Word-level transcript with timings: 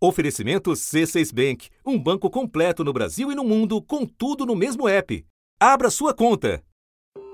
Oferecimento 0.00 0.70
C6 0.70 1.34
Bank, 1.34 1.68
um 1.84 1.98
banco 1.98 2.30
completo 2.30 2.84
no 2.84 2.92
Brasil 2.92 3.32
e 3.32 3.34
no 3.34 3.42
mundo, 3.42 3.82
com 3.82 4.06
tudo 4.06 4.46
no 4.46 4.54
mesmo 4.54 4.88
app. 4.88 5.26
Abra 5.58 5.90
sua 5.90 6.14
conta. 6.14 6.62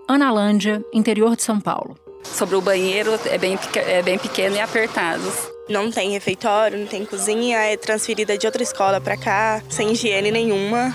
Analândia, 0.09 0.83
interior 0.91 1.37
de 1.37 1.43
São 1.43 1.61
Paulo. 1.61 1.95
Sobre 2.23 2.57
o 2.57 2.63
banheiro, 2.63 3.11
é 3.27 3.37
bem, 3.37 3.59
é 3.75 4.03
bem 4.03 4.19
pequeno 4.19 4.57
e 4.57 4.61
apertado. 4.61 5.23
Não 5.69 5.91
tem 5.91 6.13
refeitório, 6.13 6.79
não 6.79 6.87
tem 6.87 7.05
cozinha, 7.05 7.59
é 7.59 7.77
transferida 7.77 8.39
de 8.39 8.47
outra 8.47 8.63
escola 8.63 8.99
para 8.99 9.19
cá, 9.19 9.63
sem 9.69 9.93
higiene 9.93 10.31
nenhuma. 10.31 10.95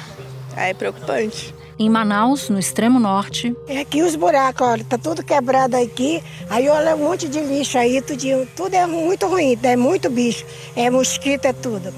É 0.57 0.73
preocupante. 0.73 1.53
Em 1.79 1.89
Manaus, 1.89 2.49
no 2.49 2.59
extremo 2.59 2.99
norte. 2.99 3.55
É 3.65 3.79
aqui 3.79 4.03
os 4.03 4.13
buracos, 4.13 4.67
olha, 4.67 4.83
tá 4.83 4.97
tudo 4.97 5.23
quebrado 5.23 5.77
aqui. 5.77 6.21
Aí 6.49 6.67
olha 6.67 6.93
um 6.93 6.99
monte 6.99 7.29
de 7.29 7.39
lixo 7.39 7.77
aí, 7.77 8.01
tudo, 8.01 8.45
tudo 8.53 8.73
é 8.73 8.85
muito 8.85 9.27
ruim, 9.27 9.57
é 9.63 9.77
muito 9.77 10.09
bicho. 10.09 10.45
É 10.75 10.89
mosquito, 10.89 11.45
é 11.45 11.53
tudo. 11.53 11.93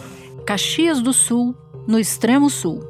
Caxias 0.46 1.02
do 1.02 1.12
Sul, 1.12 1.56
no 1.88 2.00
extremo 2.00 2.48
sul. 2.48 2.84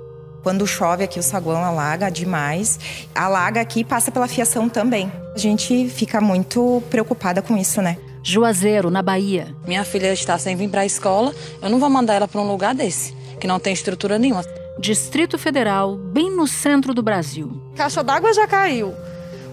Quando 0.44 0.68
chove 0.68 1.06
aqui 1.06 1.18
o 1.18 1.24
saguão 1.24 1.64
alaga 1.64 2.12
demais. 2.12 2.78
Alaga 3.16 3.62
aqui 3.62 3.80
e 3.80 3.86
passa 3.86 4.12
pela 4.12 4.28
fiação 4.28 4.68
também. 4.68 5.10
A 5.34 5.38
gente 5.38 5.88
fica 5.88 6.20
muito 6.20 6.84
preocupada 6.90 7.42
com 7.42 7.56
isso, 7.56 7.82
né? 7.82 7.98
Juazeiro, 8.22 8.92
na 8.92 9.02
Bahia. 9.02 9.56
Minha 9.66 9.86
filha 9.86 10.12
está 10.12 10.38
sem 10.38 10.58
vir 10.58 10.70
para 10.70 10.82
a 10.82 10.86
escola, 10.86 11.34
eu 11.62 11.70
não 11.70 11.80
vou 11.80 11.90
mandar 11.90 12.16
ela 12.16 12.28
para 12.28 12.42
um 12.42 12.48
lugar 12.48 12.76
desse, 12.76 13.16
que 13.40 13.48
não 13.48 13.60
tem 13.60 13.72
estrutura 13.72 14.20
nenhuma. 14.20 14.44
Distrito 14.80 15.38
Federal, 15.38 15.96
bem 15.96 16.36
no 16.36 16.48
centro 16.48 16.94
do 16.94 17.04
Brasil. 17.04 17.62
Caixa 17.76 18.04
d'água 18.04 18.34
já 18.34 18.48
caiu. 18.48 18.94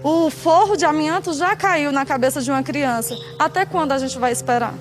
O 0.03 0.29
forro 0.29 0.75
de 0.75 0.85
amianto 0.85 1.33
já 1.33 1.55
caiu 1.55 1.91
na 1.91 2.05
cabeça 2.05 2.41
de 2.41 2.49
uma 2.49 2.63
criança. 2.63 3.15
Até 3.37 3.65
quando 3.65 3.91
a 3.91 3.97
gente 3.97 4.17
vai 4.17 4.31
esperar? 4.31 4.73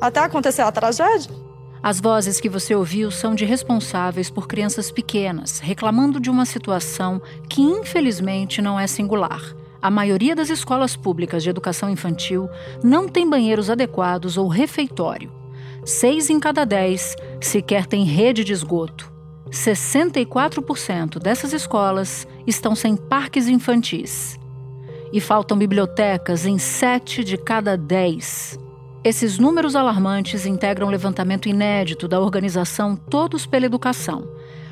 Até 0.00 0.20
acontecer 0.20 0.62
a 0.62 0.72
tragédia? 0.72 1.30
As 1.82 2.00
vozes 2.00 2.40
que 2.40 2.48
você 2.48 2.74
ouviu 2.74 3.10
são 3.10 3.34
de 3.34 3.44
responsáveis 3.44 4.30
por 4.30 4.48
crianças 4.48 4.90
pequenas, 4.90 5.58
reclamando 5.60 6.18
de 6.18 6.28
uma 6.28 6.44
situação 6.44 7.22
que 7.48 7.62
infelizmente 7.62 8.60
não 8.60 8.80
é 8.80 8.86
singular. 8.86 9.54
A 9.80 9.90
maioria 9.90 10.34
das 10.34 10.48
escolas 10.48 10.96
públicas 10.96 11.42
de 11.42 11.50
educação 11.50 11.88
infantil 11.88 12.48
não 12.82 13.06
tem 13.06 13.28
banheiros 13.28 13.70
adequados 13.70 14.36
ou 14.36 14.48
refeitório. 14.48 15.30
Seis 15.84 16.30
em 16.30 16.40
cada 16.40 16.64
dez 16.64 17.14
sequer 17.40 17.86
têm 17.86 18.04
rede 18.04 18.42
de 18.42 18.52
esgoto. 18.52 19.13
64% 19.54 21.18
dessas 21.18 21.52
escolas 21.52 22.26
estão 22.46 22.74
sem 22.74 22.96
parques 22.96 23.48
infantis. 23.48 24.38
E 25.12 25.20
faltam 25.20 25.56
bibliotecas 25.56 26.44
em 26.44 26.58
sete 26.58 27.22
de 27.22 27.36
cada 27.36 27.76
dez. 27.76 28.58
Esses 29.04 29.38
números 29.38 29.76
alarmantes 29.76 30.44
integram 30.44 30.88
um 30.88 30.90
levantamento 30.90 31.48
inédito 31.48 32.08
da 32.08 32.18
organização 32.18 32.96
Todos 32.96 33.46
pela 33.46 33.66
Educação. 33.66 34.28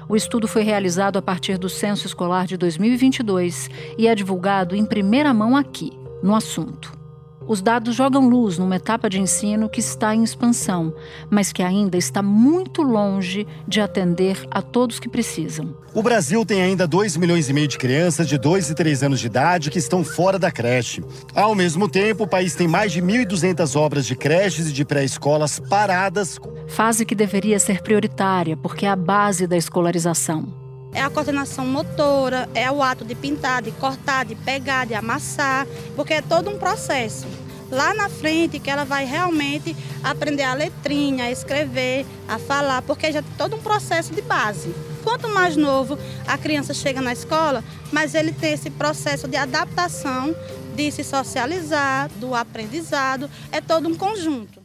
O 0.08 0.16
estudo 0.16 0.48
foi 0.48 0.62
realizado 0.62 1.16
a 1.16 1.22
partir 1.22 1.58
do 1.58 1.69
Censo 1.69 2.06
Escolar 2.06 2.47
de 2.47 2.56
2022 2.56 3.70
e 3.97 4.08
é 4.08 4.14
divulgado 4.14 4.75
em 4.75 4.84
primeira 4.84 5.33
mão 5.33 5.56
aqui, 5.56 5.92
no 6.22 6.34
assunto. 6.34 7.02
Os 7.47 7.61
dados 7.61 7.95
jogam 7.95 8.29
luz 8.29 8.59
numa 8.59 8.77
etapa 8.77 9.11
de 9.11 9.21
ensino 9.21 9.69
que 9.69 9.81
está 9.81 10.15
em 10.15 10.23
expansão, 10.23 10.95
mas 11.31 11.53
que 11.53 11.62
ainda 11.62 11.97
está 11.97 12.23
muito 12.23 12.83
longe 12.83 13.47
de 13.67 13.81
atender 13.81 14.47
a 14.51 14.62
todos 14.62 15.01
que 15.01 15.09
precisam. 15.09 15.75
O 15.95 16.03
Brasil 16.03 16.45
tem 16.47 16.62
ainda 16.62 16.87
2 16.87 17.17
milhões 17.17 17.49
e 17.49 17.53
meio 17.53 17.69
de 17.69 17.77
crianças 17.77 18.29
de 18.29 18.39
2 18.39 18.71
e 18.71 18.75
3 18.75 19.03
anos 19.03 19.21
de 19.21 19.27
idade 19.27 19.71
que 19.71 19.79
estão 19.79 20.03
fora 20.05 20.39
da 20.39 20.51
creche. 20.51 21.05
Ao 21.34 21.55
mesmo 21.55 21.89
tempo, 21.89 22.25
o 22.25 22.29
país 22.29 22.55
tem 22.55 22.67
mais 22.67 22.93
de 22.93 23.03
1.200 23.03 23.77
obras 23.77 24.06
de 24.06 24.17
creches 24.17 24.69
e 24.69 24.73
de 24.73 24.84
pré-escolas 24.84 25.59
paradas. 25.59 26.39
Fase 26.69 27.05
que 27.05 27.15
deveria 27.15 27.59
ser 27.59 27.83
prioritária, 27.83 28.56
porque 28.56 28.87
é 28.87 28.89
a 28.89 28.97
base 28.97 29.47
da 29.47 29.56
escolarização 29.56 30.62
é 30.95 31.01
a 31.01 31.09
coordenação 31.09 31.67
motora, 31.67 32.49
é 32.55 32.71
o 32.71 32.83
ato 32.83 33.05
de 33.05 33.15
pintar, 33.15 33.62
de 33.62 33.71
cortar, 33.73 34.25
de 34.25 34.34
pegar, 34.34 34.87
de 34.87 34.95
amassar, 34.95 35.66
porque 35.97 36.15
é 36.15 36.22
todo 36.22 36.50
um 36.50 36.59
processo. 36.59 37.27
Lá 37.72 37.94
na 37.94 38.10
frente 38.10 38.60
que 38.60 38.69
ela 38.69 38.84
vai 38.84 39.06
realmente 39.06 39.75
aprender 40.05 40.43
a 40.43 40.53
letrinha, 40.53 41.25
a 41.25 41.31
escrever, 41.31 42.05
a 42.28 42.38
falar, 42.38 42.83
porque 42.83 43.10
já 43.10 43.22
tem 43.22 43.33
todo 43.38 43.56
um 43.56 43.60
processo 43.60 44.15
de 44.15 44.21
base. 44.21 44.75
Quanto 45.03 45.27
mais 45.27 45.56
novo 45.56 45.99
a 46.27 46.37
criança 46.37 46.75
chega 46.75 47.00
na 47.00 47.15
escola, 47.15 47.65
mais 47.91 48.15
ele 48.15 48.31
tem 48.31 48.53
esse 48.53 48.69
processo 48.69 49.27
de 49.27 49.38
adaptação, 49.38 50.37
de 50.77 50.91
se 50.91 51.03
socializar, 51.03 52.10
do 52.16 52.34
aprendizado, 52.34 53.31
é 53.50 53.62
todo 53.62 53.89
um 53.89 53.94
conjunto. 53.94 54.60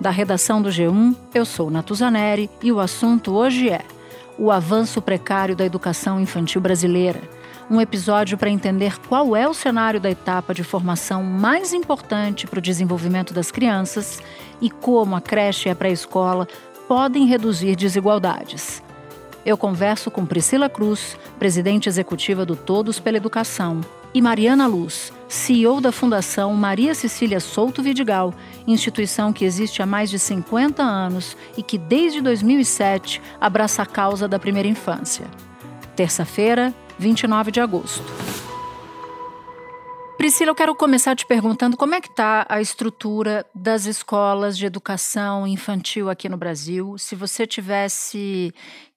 Da 0.00 0.08
redação 0.08 0.62
do 0.62 0.70
G1, 0.70 1.14
eu 1.34 1.44
sou 1.44 1.70
Natuzaneri 1.70 2.48
e 2.62 2.72
o 2.72 2.80
assunto 2.80 3.34
hoje 3.34 3.68
é 3.68 3.82
o 4.38 4.50
avanço 4.50 5.02
precário 5.02 5.54
da 5.54 5.66
educação 5.66 6.18
infantil 6.18 6.62
brasileira. 6.62 7.20
Um 7.72 7.80
episódio 7.80 8.36
para 8.36 8.50
entender 8.50 8.98
qual 9.08 9.34
é 9.34 9.48
o 9.48 9.54
cenário 9.54 9.98
da 9.98 10.10
etapa 10.10 10.52
de 10.52 10.62
formação 10.62 11.22
mais 11.22 11.72
importante 11.72 12.46
para 12.46 12.58
o 12.58 12.62
desenvolvimento 12.62 13.32
das 13.32 13.50
crianças 13.50 14.20
e 14.60 14.68
como 14.68 15.16
a 15.16 15.22
creche 15.22 15.70
e 15.70 15.72
a 15.72 15.74
pré-escola 15.74 16.46
podem 16.86 17.24
reduzir 17.24 17.74
desigualdades. 17.74 18.82
Eu 19.42 19.56
converso 19.56 20.10
com 20.10 20.26
Priscila 20.26 20.68
Cruz, 20.68 21.16
presidente 21.38 21.88
executiva 21.88 22.44
do 22.44 22.54
Todos 22.54 23.00
pela 23.00 23.16
Educação, 23.16 23.80
e 24.12 24.20
Mariana 24.20 24.66
Luz, 24.66 25.10
CEO 25.26 25.80
da 25.80 25.90
Fundação 25.90 26.52
Maria 26.52 26.94
Cecília 26.94 27.40
Souto 27.40 27.82
Vidigal, 27.82 28.34
instituição 28.66 29.32
que 29.32 29.46
existe 29.46 29.80
há 29.80 29.86
mais 29.86 30.10
de 30.10 30.18
50 30.18 30.82
anos 30.82 31.38
e 31.56 31.62
que 31.62 31.78
desde 31.78 32.20
2007 32.20 33.22
abraça 33.40 33.80
a 33.80 33.86
causa 33.86 34.28
da 34.28 34.38
primeira 34.38 34.68
infância. 34.68 35.24
Terça-feira, 35.96 36.74
29 36.98 37.50
de 37.50 37.60
agosto. 37.60 38.02
Priscila, 40.22 40.52
eu 40.52 40.54
quero 40.54 40.74
começar 40.74 41.16
te 41.16 41.26
perguntando 41.26 41.76
como 41.76 41.96
é 41.96 42.00
que 42.00 42.08
está 42.08 42.46
a 42.48 42.60
estrutura 42.60 43.44
das 43.52 43.86
escolas 43.86 44.56
de 44.56 44.64
educação 44.64 45.46
infantil 45.48 46.08
aqui 46.08 46.28
no 46.28 46.36
Brasil. 46.36 46.96
Se 46.96 47.16
você 47.16 47.44
tivesse 47.44 48.54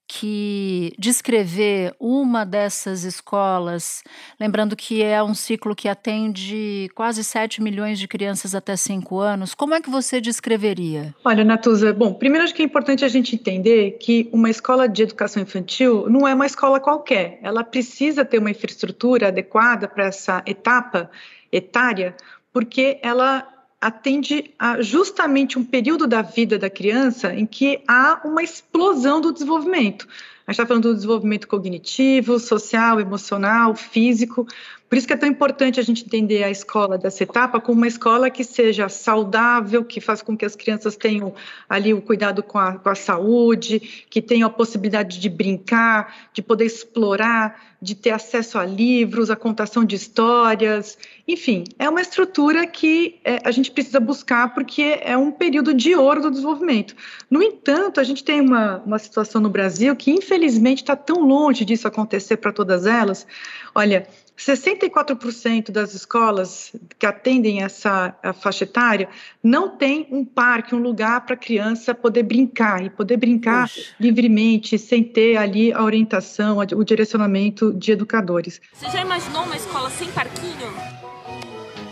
que 0.08 0.94
descrever 1.00 1.94
uma 2.00 2.46
dessas 2.46 3.04
escolas, 3.04 4.04
lembrando 4.40 4.76
que 4.76 5.02
é 5.02 5.24
um 5.24 5.34
ciclo 5.34 5.76
que 5.76 5.88
atende 5.88 6.90
quase 6.94 7.24
7 7.24 7.62
milhões 7.62 7.98
de 7.98 8.08
crianças 8.08 8.54
até 8.54 8.76
5 8.76 9.20
anos, 9.20 9.54
como 9.54 9.74
é 9.74 9.82
que 9.82 9.90
você 9.90 10.22
descreveria? 10.22 11.14
Olha, 11.24 11.44
Natuza, 11.44 11.94
bom, 11.94 12.14
primeiro 12.14 12.44
acho 12.44 12.54
que 12.54 12.62
é 12.62 12.66
importante 12.66 13.04
a 13.04 13.08
gente 13.08 13.36
entender 13.36 13.98
que 14.00 14.30
uma 14.32 14.50
escola 14.50 14.88
de 14.88 15.04
educação 15.04 15.42
infantil 15.42 16.08
não 16.10 16.28
é 16.28 16.34
uma 16.34 16.46
escola 16.46 16.80
qualquer, 16.80 17.40
ela 17.42 17.64
precisa 17.64 18.24
ter 18.24 18.38
uma 18.38 18.52
infraestrutura 18.52 19.30
adequada 19.30 19.88
para 19.88 20.06
essa 20.06 20.44
etapa 20.46 21.10
etária, 21.52 22.16
porque 22.54 23.00
ela 23.02 23.55
atende 23.80 24.54
a 24.58 24.82
justamente 24.82 25.60
um 25.60 25.64
período 25.64 26.08
da 26.08 26.22
vida 26.22 26.58
da 26.58 26.70
criança 26.70 27.34
em 27.34 27.46
que 27.46 27.82
há 27.88 28.22
uma 28.24 28.42
explosão 28.42 29.22
do 29.22 29.32
desenvolvimento. 29.32 30.08
A 30.48 30.52
gente 30.52 30.62
está 30.62 30.66
falando 30.66 30.90
do 30.90 30.96
desenvolvimento 30.96 31.48
cognitivo, 31.48 32.40
social, 32.40 33.00
emocional, 33.00 33.76
físico, 33.76 34.48
por 34.90 34.98
isso 34.98 35.08
que 35.08 35.14
é 35.14 35.18
tão 35.18 35.28
importante 35.28 35.80
a 35.80 35.84
gente 35.84 36.06
entender 36.06 36.44
a 36.44 36.50
escola 36.50 36.98
dessa 36.98 37.24
etapa 37.24 37.60
como 37.60 37.78
uma 37.78 37.88
escola 37.88 38.30
que 38.30 38.44
seja 38.44 38.88
saudável, 38.88 39.84
que 39.84 40.00
faça 40.00 40.24
com 40.24 40.38
que 40.38 40.46
as 40.46 40.56
crianças 40.56 40.96
tenham 40.96 41.34
ali 41.68 41.94
o 41.94 42.02
cuidado 42.02 42.44
com 42.44 42.60
a, 42.60 42.74
com 42.74 42.90
a 42.90 42.96
saúde, 42.96 44.06
que 44.10 44.22
tenham 44.22 44.48
a 44.48 44.50
possibilidade 44.50 45.20
de 45.20 45.30
brincar, 45.30 46.30
de 46.34 46.42
poder 46.42 46.66
explorar, 46.66 47.76
de 47.82 47.96
ter 47.96 48.12
acesso 48.12 48.58
a 48.58 48.66
livros, 48.66 49.30
a 49.30 49.36
contação 49.36 49.84
de 49.84 49.96
histórias, 49.96 50.98
enfim, 51.28 51.64
é 51.80 51.90
uma 51.90 52.02
estrutura 52.02 52.68
que 52.68 53.20
é, 53.24 53.40
a 53.44 53.50
gente 53.50 53.72
precisa 53.72 54.00
buscar 54.00 54.54
porque 54.54 55.00
é 55.02 55.18
um 55.18 55.32
período 55.32 55.74
de 55.74 55.96
ouro 55.96 56.22
do 56.22 56.30
desenvolvimento. 56.30 56.96
No 57.30 57.42
entanto, 57.42 58.00
a 58.00 58.04
gente 58.04 58.24
tem 58.24 58.40
uma, 58.40 58.78
uma 58.86 59.00
situação 59.00 59.42
no 59.42 59.50
Brasil 59.50 59.96
que, 59.96 60.12
infelizmente, 60.12 60.84
está 60.84 60.96
tão 60.96 61.22
longe 61.22 61.66
disso 61.66 61.88
acontecer 61.88 62.38
para 62.38 62.52
todas 62.52 62.86
elas. 62.86 63.26
Olha, 63.74 64.08
64% 64.38 65.72
das 65.72 65.94
escolas 65.94 66.74
que 67.00 67.06
atendem 67.06 67.64
essa 67.64 68.14
faixa 68.42 68.66
etária 68.66 69.08
não 69.42 69.70
tem 69.70 70.08
um 70.12 70.26
parque, 70.26 70.76
um 70.76 70.80
lugar 70.80 71.22
para 71.26 71.36
a 71.36 71.38
criança 71.38 71.96
poder 71.96 72.24
brincar 72.24 72.84
e 72.84 72.90
poder 72.90 73.18
brincar 73.18 73.70
Poxa. 73.70 73.96
livremente, 74.00 74.78
sem 74.78 75.04
ter 75.04 75.38
ali 75.38 75.72
a 75.72 75.84
orientação, 75.84 76.58
o 76.58 76.84
direcionamento 76.84 77.74
de 77.74 77.92
educadores. 77.92 78.60
Você 78.74 78.90
já 78.90 79.02
imaginou 79.02 79.44
uma 79.44 79.56
escola 79.56 79.90
sem 79.90 80.12
parquinho? 80.12 80.74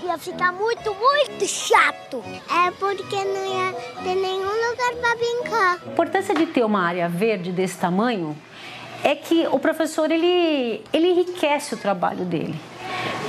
Ia 0.06 0.18
ficar 0.18 0.52
muito, 0.52 0.94
muito 0.94 1.48
chato. 1.48 2.22
É 2.50 2.72
porque 2.72 3.16
não 3.16 3.46
ia 3.46 3.74
ter 4.04 4.16
nenhum 4.16 4.70
lugar 4.70 4.94
para 5.00 5.16
brincar. 5.16 5.82
A 5.86 5.92
importância 5.92 6.36
de 6.36 6.46
ter 6.48 6.66
uma 6.66 6.82
área 6.82 7.08
verde 7.08 7.54
desse 7.54 7.78
tamanho 7.78 8.38
é 9.04 9.16
que 9.16 9.46
o 9.48 9.60
professor 9.60 10.10
ele, 10.10 10.82
ele 10.94 11.08
enriquece 11.10 11.76
o 11.76 11.78
trabalho 11.78 12.24
dele. 12.24 12.56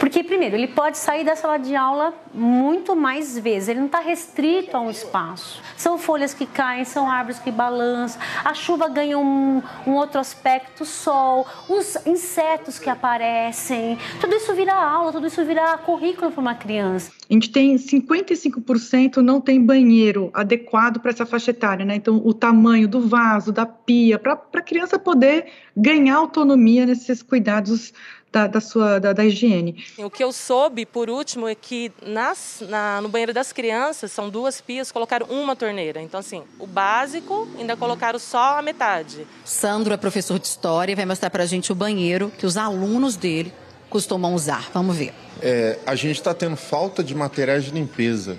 Porque, 0.01 0.23
primeiro, 0.23 0.57
ele 0.57 0.69
pode 0.69 0.99
sair 0.99 1.25
da 1.25 1.35
sala 1.37 1.59
de 1.59 1.75
aula 1.75 2.13
muito 2.33 2.97
mais 2.97 3.39
vezes, 3.39 3.69
ele 3.69 3.79
não 3.79 3.87
está 3.87 4.01
restrito 4.01 4.77
a 4.77 4.81
um 4.81 4.91
espaço. 4.91 5.63
São 5.77 5.97
folhas 5.97 6.35
que 6.35 6.47
caem, 6.47 6.85
são 6.85 7.09
árvores 7.09 7.39
que 7.39 7.51
balançam, 7.51 8.21
a 8.45 8.53
chuva 8.55 8.89
ganha 8.89 9.17
um, 9.19 9.63
um 9.87 9.93
outro 9.93 10.21
aspecto, 10.21 10.85
sol, 10.85 11.47
os 11.69 11.97
insetos 12.07 12.79
que 12.79 12.91
aparecem, 12.91 13.97
tudo 14.21 14.35
isso 14.35 14.53
vira 14.55 14.75
aula, 14.75 15.13
tudo 15.13 15.27
isso 15.27 15.45
vira 15.45 15.79
currículo 15.79 16.31
para 16.33 16.41
uma 16.41 16.55
criança. 16.55 17.13
A 17.31 17.33
gente 17.33 17.51
tem 17.51 17.77
55% 17.77 19.17
não 19.17 19.41
tem 19.41 19.61
banheiro 19.61 20.31
adequado 20.35 21.01
para 21.01 21.11
essa 21.11 21.25
faixa 21.25 21.51
etária, 21.51 21.85
né? 21.85 21.95
Então, 21.95 22.21
o 22.25 22.35
tamanho 22.35 22.87
do 22.87 23.01
vaso, 23.01 23.53
da 23.53 23.65
pia, 23.65 24.19
para 24.19 24.33
a 24.33 24.63
criança 24.63 24.99
poder 24.99 25.47
ganhar 25.77 26.17
autonomia 26.17 26.85
nesses 26.85 27.23
cuidados 27.23 27.93
da, 28.35 28.49
da 28.49 28.61
sua 28.61 28.99
da, 28.99 29.13
da, 29.13 29.25
higiene. 29.25 29.85
O 29.97 30.11
que 30.11 30.25
eu 30.25 30.33
soube, 30.33 30.85
por 30.85 31.09
último, 31.09 31.47
é 31.47 31.55
que 31.55 31.93
nas, 32.05 32.65
na, 32.69 33.01
no 33.01 33.09
banheiro 33.09 33.33
das 33.33 33.53
crianças 33.53 34.11
são 34.11 34.29
duas 34.29 34.61
pias, 34.61 34.91
colocaram 34.91 35.27
uma 35.27 35.55
torneira. 35.55 36.03
Então, 36.03 36.19
assim, 36.19 36.43
o 36.59 36.67
básico 36.67 37.47
ainda 37.57 37.77
colocaram 37.77 38.19
só 38.19 38.59
a 38.59 38.63
metade. 38.63 39.25
Sandro 39.45 39.95
é 39.95 39.97
professor 39.97 40.39
de 40.41 40.49
história 40.49 40.93
e 40.93 40.97
vai 40.97 41.07
mostrar 41.07 41.31
para 41.31 41.45
a 41.45 41.47
gente 41.47 41.71
o 41.71 41.77
banheiro 41.77 42.33
que 42.37 42.45
os 42.45 42.57
alunos 42.57 43.15
dele 43.15 43.53
costumam 43.89 44.35
usar. 44.35 44.69
Vamos 44.75 44.97
ver. 44.97 45.15
É, 45.41 45.79
a 45.87 45.95
gente 45.95 46.17
está 46.17 46.35
tendo 46.35 46.57
falta 46.57 47.05
de 47.05 47.15
materiais 47.15 47.65
de 47.65 47.71
limpeza 47.71 48.37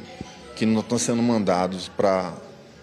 que 0.57 0.65
não 0.65 0.81
estão 0.81 0.97
sendo 0.97 1.21
mandados 1.21 1.87
para 1.87 2.33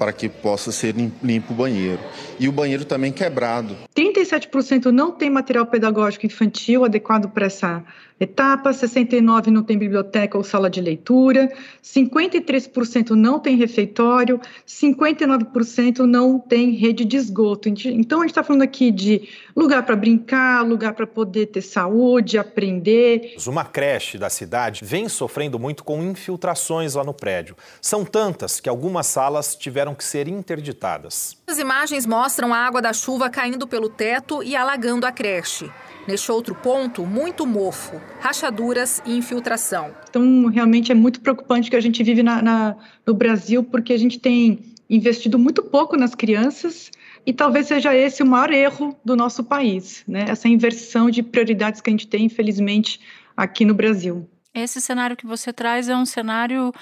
para 0.02 0.12
que 0.12 0.28
possa 0.28 0.72
ser 0.72 0.96
limpo 1.22 1.52
o 1.52 1.56
banheiro. 1.56 2.00
E 2.40 2.48
o 2.48 2.52
banheiro 2.52 2.84
também 2.84 3.12
quebrado. 3.12 3.76
37% 3.94 4.86
não 4.86 5.12
tem 5.12 5.30
material 5.30 5.64
pedagógico 5.64 6.26
infantil 6.26 6.84
adequado 6.84 7.30
para 7.30 7.46
essa 7.46 7.84
etapa, 8.22 8.72
69 8.72 9.50
não 9.50 9.62
tem 9.62 9.76
biblioteca 9.76 10.38
ou 10.38 10.44
sala 10.44 10.70
de 10.70 10.80
leitura, 10.80 11.52
53% 11.82 13.10
não 13.10 13.38
tem 13.38 13.56
refeitório, 13.56 14.40
59% 14.66 16.00
não 16.00 16.38
tem 16.38 16.70
rede 16.70 17.04
de 17.04 17.16
esgoto. 17.16 17.68
Então 17.68 18.20
a 18.20 18.22
gente 18.22 18.30
está 18.30 18.42
falando 18.42 18.62
aqui 18.62 18.90
de 18.90 19.28
lugar 19.56 19.84
para 19.84 19.96
brincar, 19.96 20.64
lugar 20.66 20.94
para 20.94 21.06
poder 21.06 21.46
ter 21.46 21.62
saúde, 21.62 22.38
aprender. 22.38 23.34
Uma 23.46 23.64
creche 23.64 24.16
da 24.16 24.30
cidade 24.30 24.80
vem 24.84 25.08
sofrendo 25.08 25.58
muito 25.58 25.84
com 25.84 26.02
infiltrações 26.02 26.94
lá 26.94 27.04
no 27.04 27.12
prédio. 27.12 27.56
São 27.80 28.04
tantas 28.04 28.60
que 28.60 28.68
algumas 28.68 29.06
salas 29.06 29.54
tiveram 29.54 29.94
que 29.94 30.04
ser 30.04 30.28
interditadas. 30.28 31.36
As 31.46 31.58
imagens 31.58 32.06
mostram 32.06 32.54
a 32.54 32.58
água 32.58 32.80
da 32.80 32.92
chuva 32.92 33.28
caindo 33.28 33.66
pelo 33.66 33.88
teto 33.88 34.42
e 34.42 34.56
alagando 34.56 35.06
a 35.06 35.12
creche. 35.12 35.70
Neste 36.06 36.32
outro 36.32 36.54
ponto, 36.54 37.06
muito 37.06 37.46
mofo, 37.46 38.00
rachaduras 38.20 39.02
e 39.04 39.16
infiltração. 39.16 39.94
Então, 40.08 40.46
realmente 40.46 40.92
é 40.92 40.94
muito 40.94 41.20
preocupante 41.20 41.70
que 41.70 41.76
a 41.76 41.80
gente 41.80 42.02
vive 42.02 42.22
na, 42.22 42.42
na, 42.42 42.76
no 43.06 43.14
Brasil, 43.14 43.62
porque 43.62 43.92
a 43.92 43.98
gente 43.98 44.18
tem 44.18 44.72
investido 44.88 45.38
muito 45.38 45.62
pouco 45.62 45.96
nas 45.96 46.14
crianças 46.14 46.90
e 47.24 47.32
talvez 47.32 47.66
seja 47.66 47.94
esse 47.94 48.22
o 48.22 48.26
maior 48.26 48.50
erro 48.50 48.96
do 49.04 49.16
nosso 49.16 49.44
país, 49.44 50.04
né? 50.06 50.24
Essa 50.28 50.48
inversão 50.48 51.10
de 51.10 51.22
prioridades 51.22 51.80
que 51.80 51.88
a 51.88 51.92
gente 51.92 52.06
tem, 52.06 52.24
infelizmente, 52.24 53.00
aqui 53.36 53.64
no 53.64 53.74
Brasil. 53.74 54.28
Esse 54.54 54.80
cenário 54.80 55.16
que 55.16 55.26
você 55.26 55.52
traz 55.52 55.88
é 55.88 55.96
um 55.96 56.04
cenário 56.04 56.72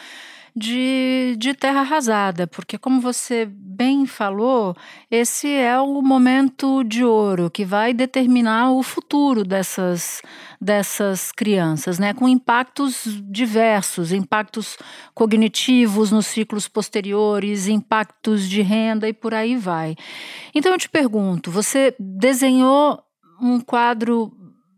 de, 0.54 1.36
de 1.38 1.54
terra 1.54 1.80
arrasada, 1.80 2.46
porque, 2.46 2.78
como 2.78 3.00
você 3.00 3.46
bem 3.50 4.06
falou, 4.06 4.76
esse 5.10 5.48
é 5.48 5.78
o 5.80 6.02
momento 6.02 6.84
de 6.84 7.04
ouro 7.04 7.50
que 7.50 7.64
vai 7.64 7.94
determinar 7.94 8.72
o 8.72 8.82
futuro 8.82 9.44
dessas, 9.44 10.20
dessas 10.60 11.32
crianças, 11.32 11.98
né? 11.98 12.12
com 12.12 12.28
impactos 12.28 13.04
diversos 13.24 14.12
impactos 14.12 14.76
cognitivos 15.14 16.10
nos 16.10 16.26
ciclos 16.26 16.68
posteriores, 16.68 17.68
impactos 17.68 18.48
de 18.48 18.62
renda 18.62 19.08
e 19.08 19.12
por 19.12 19.34
aí 19.34 19.56
vai. 19.56 19.96
Então, 20.54 20.72
eu 20.72 20.78
te 20.78 20.88
pergunto: 20.88 21.50
você 21.50 21.94
desenhou 21.98 23.02
um 23.40 23.60
quadro 23.60 24.32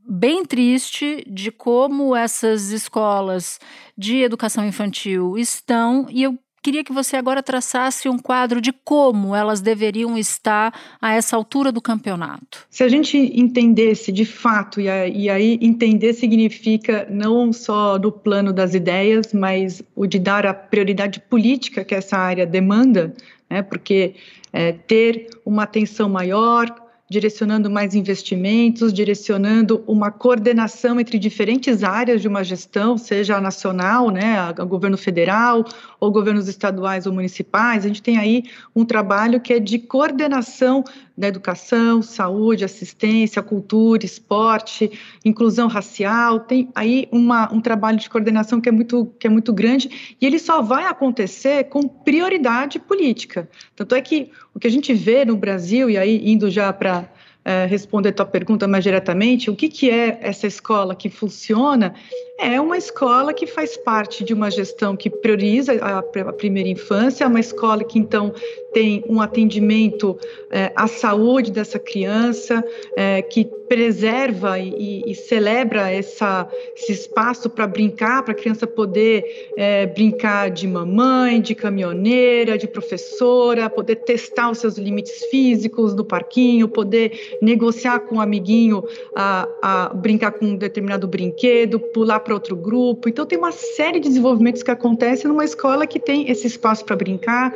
bem 0.06 0.44
triste 0.44 1.24
de 1.26 1.50
como 1.50 2.14
essas 2.14 2.70
escolas 2.70 3.58
de 3.96 4.18
educação 4.22 4.64
infantil 4.66 5.36
estão 5.38 6.06
e 6.10 6.22
eu 6.22 6.38
queria 6.62 6.84
que 6.84 6.92
você 6.92 7.16
agora 7.16 7.42
traçasse 7.42 8.08
um 8.08 8.18
quadro 8.18 8.60
de 8.60 8.72
como 8.72 9.34
elas 9.34 9.60
deveriam 9.60 10.16
estar 10.16 10.72
a 11.00 11.12
essa 11.12 11.34
altura 11.34 11.72
do 11.72 11.80
campeonato. 11.80 12.66
Se 12.70 12.84
a 12.84 12.88
gente 12.88 13.18
entendesse 13.18 14.12
de 14.12 14.24
fato, 14.24 14.80
e, 14.80 14.88
aí 14.88 15.58
entender 15.60 16.12
significa 16.12 17.06
não 17.10 17.52
só 17.52 17.98
do 17.98 18.12
plano 18.12 18.52
das 18.52 18.74
ideias, 18.74 19.32
mas 19.32 19.82
o 19.96 20.06
de 20.06 20.20
dar 20.20 20.46
a 20.46 20.54
prioridade 20.54 21.18
política 21.18 21.84
que 21.84 21.94
essa 21.94 22.16
área 22.16 22.46
demanda, 22.46 23.12
né, 23.50 23.60
porque 23.62 24.14
é, 24.52 24.72
ter 24.72 25.28
uma 25.44 25.64
atenção 25.64 26.08
maior, 26.08 26.81
direcionando 27.12 27.70
mais 27.70 27.94
investimentos, 27.94 28.92
direcionando 28.92 29.84
uma 29.86 30.10
coordenação 30.10 30.98
entre 30.98 31.18
diferentes 31.18 31.84
áreas 31.84 32.22
de 32.22 32.26
uma 32.26 32.42
gestão, 32.42 32.96
seja 32.96 33.36
a 33.36 33.40
nacional, 33.40 34.10
né, 34.10 34.50
o 34.58 34.66
governo 34.66 34.96
federal, 34.96 35.62
ou 36.00 36.10
governos 36.10 36.48
estaduais 36.48 37.06
ou 37.06 37.12
municipais. 37.12 37.84
A 37.84 37.88
gente 37.88 38.02
tem 38.02 38.16
aí 38.16 38.44
um 38.74 38.84
trabalho 38.84 39.40
que 39.40 39.52
é 39.52 39.60
de 39.60 39.78
coordenação 39.78 40.82
da 41.16 41.28
educação, 41.28 42.00
saúde, 42.00 42.64
assistência, 42.64 43.42
cultura, 43.42 44.04
esporte, 44.04 44.90
inclusão 45.24 45.68
racial. 45.68 46.40
Tem 46.40 46.70
aí 46.74 47.06
uma, 47.12 47.52
um 47.52 47.60
trabalho 47.60 47.98
de 47.98 48.08
coordenação 48.08 48.60
que 48.60 48.68
é, 48.68 48.72
muito, 48.72 49.12
que 49.18 49.26
é 49.26 49.30
muito 49.30 49.52
grande 49.52 50.16
e 50.20 50.26
ele 50.26 50.38
só 50.38 50.62
vai 50.62 50.84
acontecer 50.86 51.64
com 51.64 51.82
prioridade 51.82 52.78
política. 52.78 53.48
Tanto 53.76 53.94
é 53.94 54.00
que 54.00 54.30
que 54.62 54.68
a 54.68 54.70
gente 54.70 54.94
vê 54.94 55.24
no 55.24 55.36
Brasil, 55.36 55.90
e 55.90 55.98
aí 55.98 56.22
indo 56.24 56.48
já 56.48 56.72
para 56.72 57.10
é, 57.44 57.66
responder 57.66 58.10
a 58.10 58.12
tua 58.12 58.26
pergunta 58.26 58.68
mais 58.68 58.84
diretamente, 58.84 59.50
o 59.50 59.56
que, 59.56 59.68
que 59.68 59.90
é 59.90 60.20
essa 60.22 60.46
escola 60.46 60.94
que 60.94 61.10
funciona? 61.10 61.92
É 62.38 62.60
uma 62.60 62.78
escola 62.78 63.34
que 63.34 63.44
faz 63.44 63.76
parte 63.76 64.22
de 64.22 64.32
uma 64.32 64.52
gestão 64.52 64.96
que 64.96 65.10
prioriza 65.10 65.72
a, 65.82 65.98
a 65.98 66.32
primeira 66.32 66.68
infância, 66.68 67.26
uma 67.26 67.40
escola 67.40 67.82
que 67.82 67.98
então 67.98 68.32
tem 68.72 69.04
um 69.08 69.20
atendimento 69.20 70.16
é, 70.48 70.70
à 70.76 70.86
saúde 70.86 71.50
dessa 71.50 71.80
criança, 71.80 72.64
é, 72.96 73.20
que 73.20 73.50
preserva 73.72 74.58
e, 74.58 75.02
e, 75.06 75.14
celebra 75.14 75.90
essa, 75.90 76.46
esse 76.76 76.92
espaço 76.92 77.48
para 77.48 77.66
brincar, 77.66 78.22
para 78.22 78.32
a 78.32 78.34
criança 78.34 78.66
poder 78.66 79.50
é, 79.56 79.86
brincar 79.86 80.50
de 80.50 80.68
mamãe, 80.68 81.40
de 81.40 81.54
caminhoneira, 81.54 82.58
de 82.58 82.68
professora, 82.68 83.70
poder 83.70 83.96
testar 83.96 84.50
os 84.50 84.58
seus 84.58 84.76
limites 84.76 85.24
físicos 85.30 85.94
no 85.94 86.04
parquinho, 86.04 86.68
poder 86.68 87.38
negociar 87.40 88.00
com 88.00 88.16
o 88.16 88.18
um 88.18 88.20
amiguinho, 88.20 88.84
a, 89.16 89.48
a 89.62 89.94
brincar 89.94 90.32
com 90.32 90.44
um 90.44 90.56
determinado 90.56 91.08
brinquedo, 91.08 91.80
pular 91.80 92.20
para 92.20 92.34
outro 92.34 92.54
grupo. 92.54 93.08
Então, 93.08 93.24
tem 93.24 93.38
uma 93.38 93.52
série 93.52 94.00
de 94.00 94.08
desenvolvimentos 94.08 94.62
que 94.62 94.70
acontecem 94.70 95.28
numa 95.28 95.46
escola 95.46 95.86
que 95.86 95.98
tem 95.98 96.30
esse 96.30 96.46
espaço 96.46 96.84
para 96.84 96.94
brincar, 96.94 97.54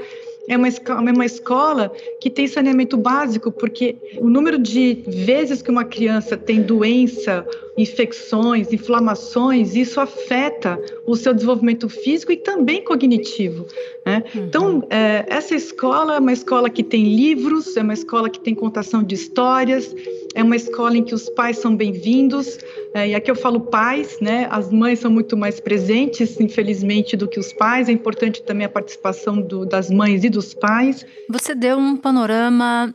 é 0.48 0.56
uma, 0.56 0.68
é 0.68 1.12
uma 1.12 1.26
escola 1.26 1.92
que 2.20 2.30
tem 2.30 2.46
saneamento 2.46 2.96
básico, 2.96 3.50
porque 3.50 3.96
o 4.18 4.28
número 4.28 4.58
de 4.58 5.02
vezes 5.06 5.62
que 5.62 5.70
uma 5.70 5.84
criança 5.84 6.36
tem 6.36 6.62
doença, 6.62 7.46
infecções, 7.76 8.72
inflamações, 8.72 9.74
isso 9.74 10.00
afeta 10.00 10.80
o 11.06 11.14
seu 11.14 11.34
desenvolvimento 11.34 11.88
físico 11.88 12.32
e 12.32 12.36
também 12.36 12.82
cognitivo. 12.82 13.66
Né? 14.04 14.24
Uhum. 14.34 14.44
Então, 14.44 14.86
é, 14.88 15.24
essa 15.28 15.54
escola 15.54 16.16
é 16.16 16.18
uma 16.18 16.32
escola 16.32 16.70
que 16.70 16.82
tem 16.82 17.14
livros, 17.14 17.76
é 17.76 17.82
uma 17.82 17.92
escola 17.92 18.30
que 18.30 18.40
tem 18.40 18.54
contação 18.54 19.02
de 19.02 19.14
histórias, 19.14 19.94
é 20.36 20.42
uma 20.42 20.54
escola 20.54 20.98
em 20.98 21.02
que 21.02 21.14
os 21.14 21.30
pais 21.30 21.56
são 21.56 21.74
bem-vindos, 21.74 22.58
é, 22.92 23.08
e 23.08 23.14
aqui 23.14 23.30
eu 23.30 23.34
falo 23.34 23.58
pais, 23.58 24.18
né? 24.20 24.46
As 24.50 24.70
mães 24.70 24.98
são 24.98 25.10
muito 25.10 25.34
mais 25.34 25.58
presentes, 25.58 26.38
infelizmente, 26.38 27.16
do 27.16 27.26
que 27.26 27.40
os 27.40 27.54
pais. 27.54 27.88
É 27.88 27.92
importante 27.92 28.42
também 28.42 28.66
a 28.66 28.68
participação 28.68 29.40
do, 29.40 29.64
das 29.64 29.90
mães 29.90 30.24
e 30.24 30.28
dos 30.28 30.52
pais. 30.52 31.06
Você 31.30 31.54
deu 31.54 31.78
um 31.78 31.96
panorama 31.96 32.94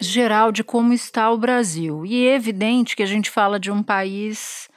geral 0.00 0.50
de 0.50 0.64
como 0.64 0.92
está 0.92 1.30
o 1.30 1.38
Brasil. 1.38 2.04
E 2.04 2.26
é 2.26 2.34
evidente 2.34 2.96
que 2.96 3.02
a 3.04 3.06
gente 3.06 3.30
fala 3.30 3.60
de 3.60 3.70
um 3.70 3.80
país 3.80 4.68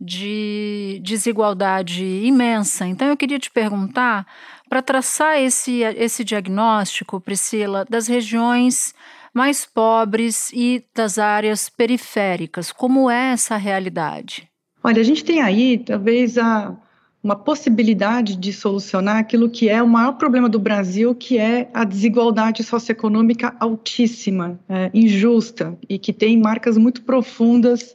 de 0.00 1.00
desigualdade 1.04 2.02
imensa. 2.02 2.86
Então 2.86 3.08
eu 3.08 3.16
queria 3.16 3.38
te 3.38 3.50
perguntar, 3.50 4.26
para 4.70 4.80
traçar 4.80 5.38
esse, 5.38 5.82
esse 5.82 6.24
diagnóstico, 6.24 7.20
Priscila, 7.20 7.84
das 7.90 8.08
regiões 8.08 8.94
mais 9.32 9.64
pobres 9.64 10.50
e 10.52 10.84
das 10.94 11.18
áreas 11.18 11.68
periféricas. 11.68 12.70
Como 12.70 13.10
é 13.10 13.32
essa 13.32 13.56
realidade? 13.56 14.48
Olha, 14.84 15.00
a 15.00 15.04
gente 15.04 15.24
tem 15.24 15.40
aí 15.40 15.78
talvez 15.78 16.36
a, 16.36 16.76
uma 17.22 17.36
possibilidade 17.36 18.36
de 18.36 18.52
solucionar 18.52 19.18
aquilo 19.18 19.48
que 19.48 19.68
é 19.68 19.82
o 19.82 19.88
maior 19.88 20.12
problema 20.12 20.48
do 20.48 20.58
Brasil, 20.58 21.14
que 21.14 21.38
é 21.38 21.70
a 21.72 21.84
desigualdade 21.84 22.64
socioeconômica 22.64 23.54
altíssima, 23.60 24.58
é, 24.68 24.90
injusta 24.92 25.78
e 25.88 25.98
que 25.98 26.12
tem 26.12 26.36
marcas 26.36 26.76
muito 26.76 27.02
profundas 27.02 27.94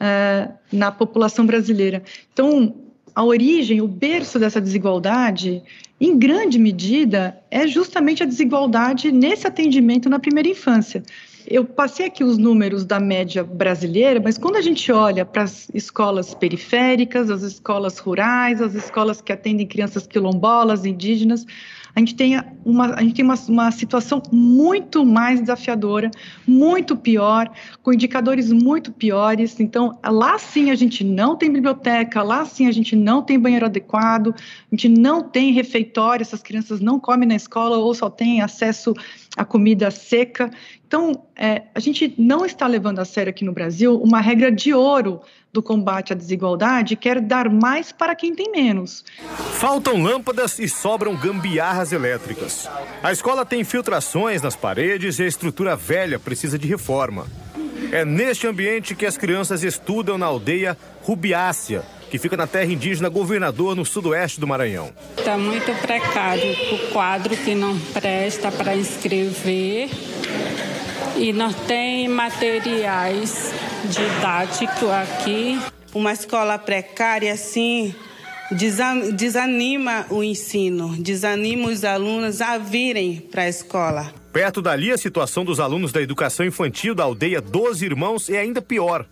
uh, 0.00 0.52
na 0.72 0.92
população 0.92 1.44
brasileira. 1.44 2.02
Então, 2.32 2.74
a 3.14 3.24
origem, 3.24 3.80
o 3.80 3.88
berço 3.88 4.38
dessa 4.38 4.60
desigualdade, 4.60 5.62
em 6.00 6.18
grande 6.18 6.58
medida, 6.58 7.38
é 7.50 7.66
justamente 7.66 8.22
a 8.22 8.26
desigualdade 8.26 9.12
nesse 9.12 9.46
atendimento 9.46 10.08
na 10.08 10.18
primeira 10.18 10.48
infância. 10.48 11.02
Eu 11.46 11.64
passei 11.64 12.06
aqui 12.06 12.24
os 12.24 12.38
números 12.38 12.84
da 12.84 12.98
média 12.98 13.44
brasileira, 13.44 14.20
mas 14.22 14.38
quando 14.38 14.56
a 14.56 14.62
gente 14.62 14.90
olha 14.90 15.24
para 15.24 15.42
as 15.42 15.68
escolas 15.74 16.32
periféricas, 16.34 17.30
as 17.30 17.42
escolas 17.42 17.98
rurais, 17.98 18.62
as 18.62 18.74
escolas 18.74 19.20
que 19.20 19.32
atendem 19.32 19.66
crianças 19.66 20.06
quilombolas, 20.06 20.86
indígenas, 20.86 21.44
a 21.94 22.00
gente 22.00 22.14
tem 22.14 22.40
uma, 22.64 22.94
a 22.94 23.02
gente 23.02 23.14
tem 23.14 23.24
uma, 23.24 23.34
uma 23.48 23.70
situação 23.70 24.22
muito 24.30 25.04
mais 25.04 25.40
desafiadora, 25.40 26.10
muito 26.46 26.96
pior, 26.96 27.50
com 27.82 27.92
indicadores 27.92 28.52
muito 28.52 28.92
piores. 28.92 29.58
Então, 29.60 29.98
lá 30.04 30.38
sim 30.38 30.70
a 30.70 30.74
gente 30.74 31.02
não 31.02 31.36
tem 31.36 31.52
biblioteca, 31.52 32.22
lá 32.22 32.44
sim 32.44 32.66
a 32.66 32.72
gente 32.72 32.94
não 32.94 33.22
tem 33.22 33.38
banheiro 33.38 33.66
adequado, 33.66 34.34
a 34.36 34.74
gente 34.74 34.88
não 34.88 35.22
tem 35.22 35.52
refeitório, 35.52 36.22
essas 36.22 36.42
crianças 36.42 36.80
não 36.80 37.00
comem 37.00 37.28
na 37.28 37.34
escola 37.34 37.76
ou 37.76 37.94
só 37.94 38.08
têm 38.08 38.40
acesso 38.40 38.94
à 39.40 39.44
comida 39.44 39.90
seca. 39.90 40.50
Então, 40.86 41.24
é, 41.34 41.62
a 41.74 41.80
gente 41.80 42.14
não 42.18 42.44
está 42.44 42.66
levando 42.66 42.98
a 42.98 43.06
sério 43.06 43.30
aqui 43.30 43.42
no 43.42 43.52
Brasil 43.52 43.98
uma 43.98 44.20
regra 44.20 44.52
de 44.52 44.74
ouro 44.74 45.22
do 45.50 45.62
combate 45.62 46.12
à 46.12 46.16
desigualdade, 46.16 46.94
quer 46.94 47.22
dar 47.22 47.48
mais 47.48 47.90
para 47.90 48.14
quem 48.14 48.34
tem 48.34 48.52
menos. 48.52 49.02
Faltam 49.58 50.02
lâmpadas 50.02 50.58
e 50.58 50.68
sobram 50.68 51.16
gambiarras 51.16 51.90
elétricas. 51.90 52.68
A 53.02 53.10
escola 53.10 53.46
tem 53.46 53.62
infiltrações 53.62 54.42
nas 54.42 54.54
paredes 54.54 55.18
e 55.18 55.22
a 55.22 55.26
estrutura 55.26 55.74
velha 55.74 56.18
precisa 56.18 56.58
de 56.58 56.68
reforma. 56.68 57.26
É 57.90 58.04
neste 58.04 58.46
ambiente 58.46 58.94
que 58.94 59.06
as 59.06 59.16
crianças 59.16 59.64
estudam 59.64 60.18
na 60.18 60.26
aldeia 60.26 60.76
Rubiácea, 61.02 61.82
que 62.10 62.18
fica 62.18 62.36
na 62.36 62.46
terra 62.46 62.70
indígena 62.72 63.08
Governador, 63.08 63.76
no 63.76 63.86
sudoeste 63.86 64.40
do 64.40 64.46
Maranhão. 64.46 64.90
Está 65.16 65.38
muito 65.38 65.72
precário 65.80 66.52
o 66.74 66.92
quadro 66.92 67.36
que 67.36 67.54
não 67.54 67.78
presta 67.78 68.50
para 68.50 68.74
inscrever 68.76 69.88
e 71.16 71.32
nós 71.32 71.54
tem 71.66 72.08
materiais 72.08 73.52
didáticos 73.84 74.90
aqui. 74.90 75.58
Uma 75.94 76.12
escola 76.12 76.58
precária, 76.58 77.32
assim, 77.32 77.94
desanima 79.14 80.06
o 80.10 80.22
ensino, 80.22 80.96
desanima 80.96 81.68
os 81.68 81.84
alunos 81.84 82.40
a 82.40 82.58
virem 82.58 83.20
para 83.20 83.42
a 83.42 83.48
escola. 83.48 84.12
Perto 84.32 84.62
dali, 84.62 84.92
a 84.92 84.98
situação 84.98 85.44
dos 85.44 85.58
alunos 85.58 85.90
da 85.90 86.00
educação 86.00 86.46
infantil 86.46 86.94
da 86.94 87.02
aldeia 87.02 87.40
Doze 87.40 87.84
Irmãos 87.84 88.30
é 88.30 88.38
ainda 88.38 88.62
pior. 88.62 89.04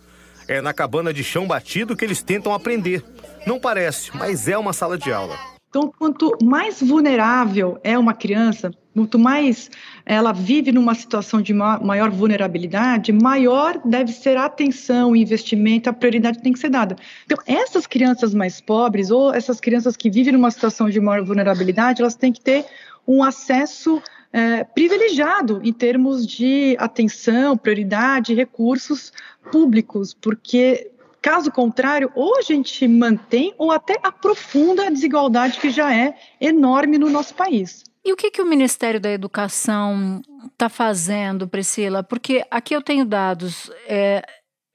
É 0.49 0.61
na 0.61 0.73
cabana 0.73 1.13
de 1.13 1.23
chão 1.23 1.45
batido 1.45 1.95
que 1.95 2.03
eles 2.03 2.23
tentam 2.23 2.51
aprender. 2.51 3.03
Não 3.45 3.59
parece, 3.59 4.09
mas 4.17 4.47
é 4.47 4.57
uma 4.57 4.73
sala 4.73 4.97
de 4.97 5.13
aula. 5.13 5.37
Então, 5.69 5.93
quanto 5.95 6.35
mais 6.41 6.81
vulnerável 6.81 7.79
é 7.83 7.95
uma 7.95 8.15
criança, 8.15 8.71
quanto 8.91 9.19
mais 9.19 9.69
ela 10.03 10.33
vive 10.33 10.71
numa 10.71 10.95
situação 10.95 11.39
de 11.39 11.53
maior 11.53 12.09
vulnerabilidade, 12.09 13.11
maior 13.11 13.79
deve 13.85 14.11
ser 14.11 14.37
a 14.37 14.45
atenção, 14.45 15.11
o 15.11 15.15
investimento, 15.15 15.87
a 15.87 15.93
prioridade 15.93 16.41
tem 16.41 16.51
que 16.51 16.57
ser 16.57 16.71
dada. 16.71 16.95
Então, 17.25 17.37
essas 17.45 17.85
crianças 17.85 18.33
mais 18.33 18.59
pobres 18.59 19.11
ou 19.11 19.31
essas 19.31 19.59
crianças 19.59 19.95
que 19.95 20.09
vivem 20.09 20.33
numa 20.33 20.49
situação 20.49 20.89
de 20.89 20.99
maior 20.99 21.23
vulnerabilidade, 21.23 22.01
elas 22.01 22.15
têm 22.15 22.33
que 22.33 22.41
ter 22.41 22.65
um 23.07 23.23
acesso 23.23 24.01
é, 24.33 24.63
privilegiado 24.63 25.59
em 25.63 25.73
termos 25.73 26.25
de 26.25 26.75
atenção, 26.79 27.55
prioridade, 27.55 28.33
recursos 28.33 29.11
públicos, 29.51 30.13
porque 30.13 30.91
Caso 31.21 31.51
contrário, 31.51 32.09
ou 32.15 32.37
a 32.37 32.41
gente 32.41 32.87
mantém 32.87 33.53
ou 33.57 33.71
até 33.71 33.99
aprofunda 34.01 34.87
a 34.87 34.89
desigualdade 34.89 35.59
que 35.59 35.69
já 35.69 35.93
é 35.93 36.15
enorme 36.39 36.97
no 36.97 37.09
nosso 37.09 37.35
país. 37.35 37.83
E 38.05 38.13
o 38.13 38.15
que, 38.15 38.31
que 38.31 38.41
o 38.41 38.45
Ministério 38.45 39.01
da 39.01 39.11
Educação 39.11 40.21
está 40.51 40.69
fazendo, 40.69 41.47
Priscila? 41.47 42.01
Porque 42.01 42.45
aqui 42.49 42.73
eu 42.73 42.81
tenho 42.81 43.03
dados, 43.03 43.69
é, 43.85 44.23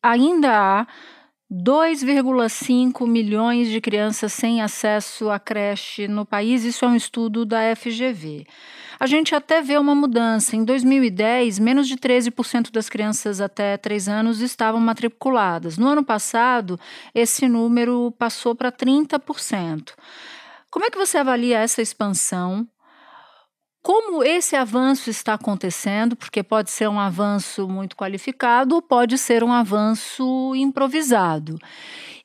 ainda 0.02 0.50
há 0.52 0.86
2,5 1.56 3.06
milhões 3.06 3.68
de 3.68 3.80
crianças 3.80 4.32
sem 4.32 4.60
acesso 4.60 5.30
à 5.30 5.38
creche 5.38 6.08
no 6.08 6.26
país, 6.26 6.64
isso 6.64 6.84
é 6.84 6.88
um 6.88 6.96
estudo 6.96 7.44
da 7.44 7.76
FGV. 7.76 8.44
A 8.98 9.06
gente 9.06 9.36
até 9.36 9.62
vê 9.62 9.78
uma 9.78 9.94
mudança. 9.94 10.56
Em 10.56 10.64
2010, 10.64 11.60
menos 11.60 11.86
de 11.86 11.96
13% 11.96 12.72
das 12.72 12.88
crianças 12.88 13.40
até 13.40 13.76
3 13.76 14.08
anos 14.08 14.40
estavam 14.40 14.80
matriculadas. 14.80 15.78
No 15.78 15.86
ano 15.86 16.02
passado, 16.02 16.78
esse 17.14 17.46
número 17.46 18.12
passou 18.18 18.56
para 18.56 18.72
30%. 18.72 19.92
Como 20.72 20.84
é 20.84 20.90
que 20.90 20.98
você 20.98 21.18
avalia 21.18 21.58
essa 21.58 21.80
expansão? 21.80 22.66
Como 23.84 24.24
esse 24.24 24.56
avanço 24.56 25.10
está 25.10 25.34
acontecendo, 25.34 26.16
porque 26.16 26.42
pode 26.42 26.70
ser 26.70 26.88
um 26.88 26.98
avanço 26.98 27.68
muito 27.68 27.94
qualificado 27.94 28.76
ou 28.76 28.80
pode 28.80 29.18
ser 29.18 29.44
um 29.44 29.52
avanço 29.52 30.54
improvisado. 30.56 31.58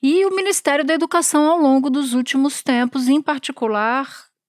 E 0.02 0.26
o 0.26 0.34
Ministério 0.34 0.86
da 0.86 0.94
Educação, 0.94 1.50
ao 1.50 1.60
longo 1.60 1.90
dos 1.90 2.14
últimos 2.14 2.64
tempos, 2.64 3.10
em 3.10 3.22
particular 3.22 4.08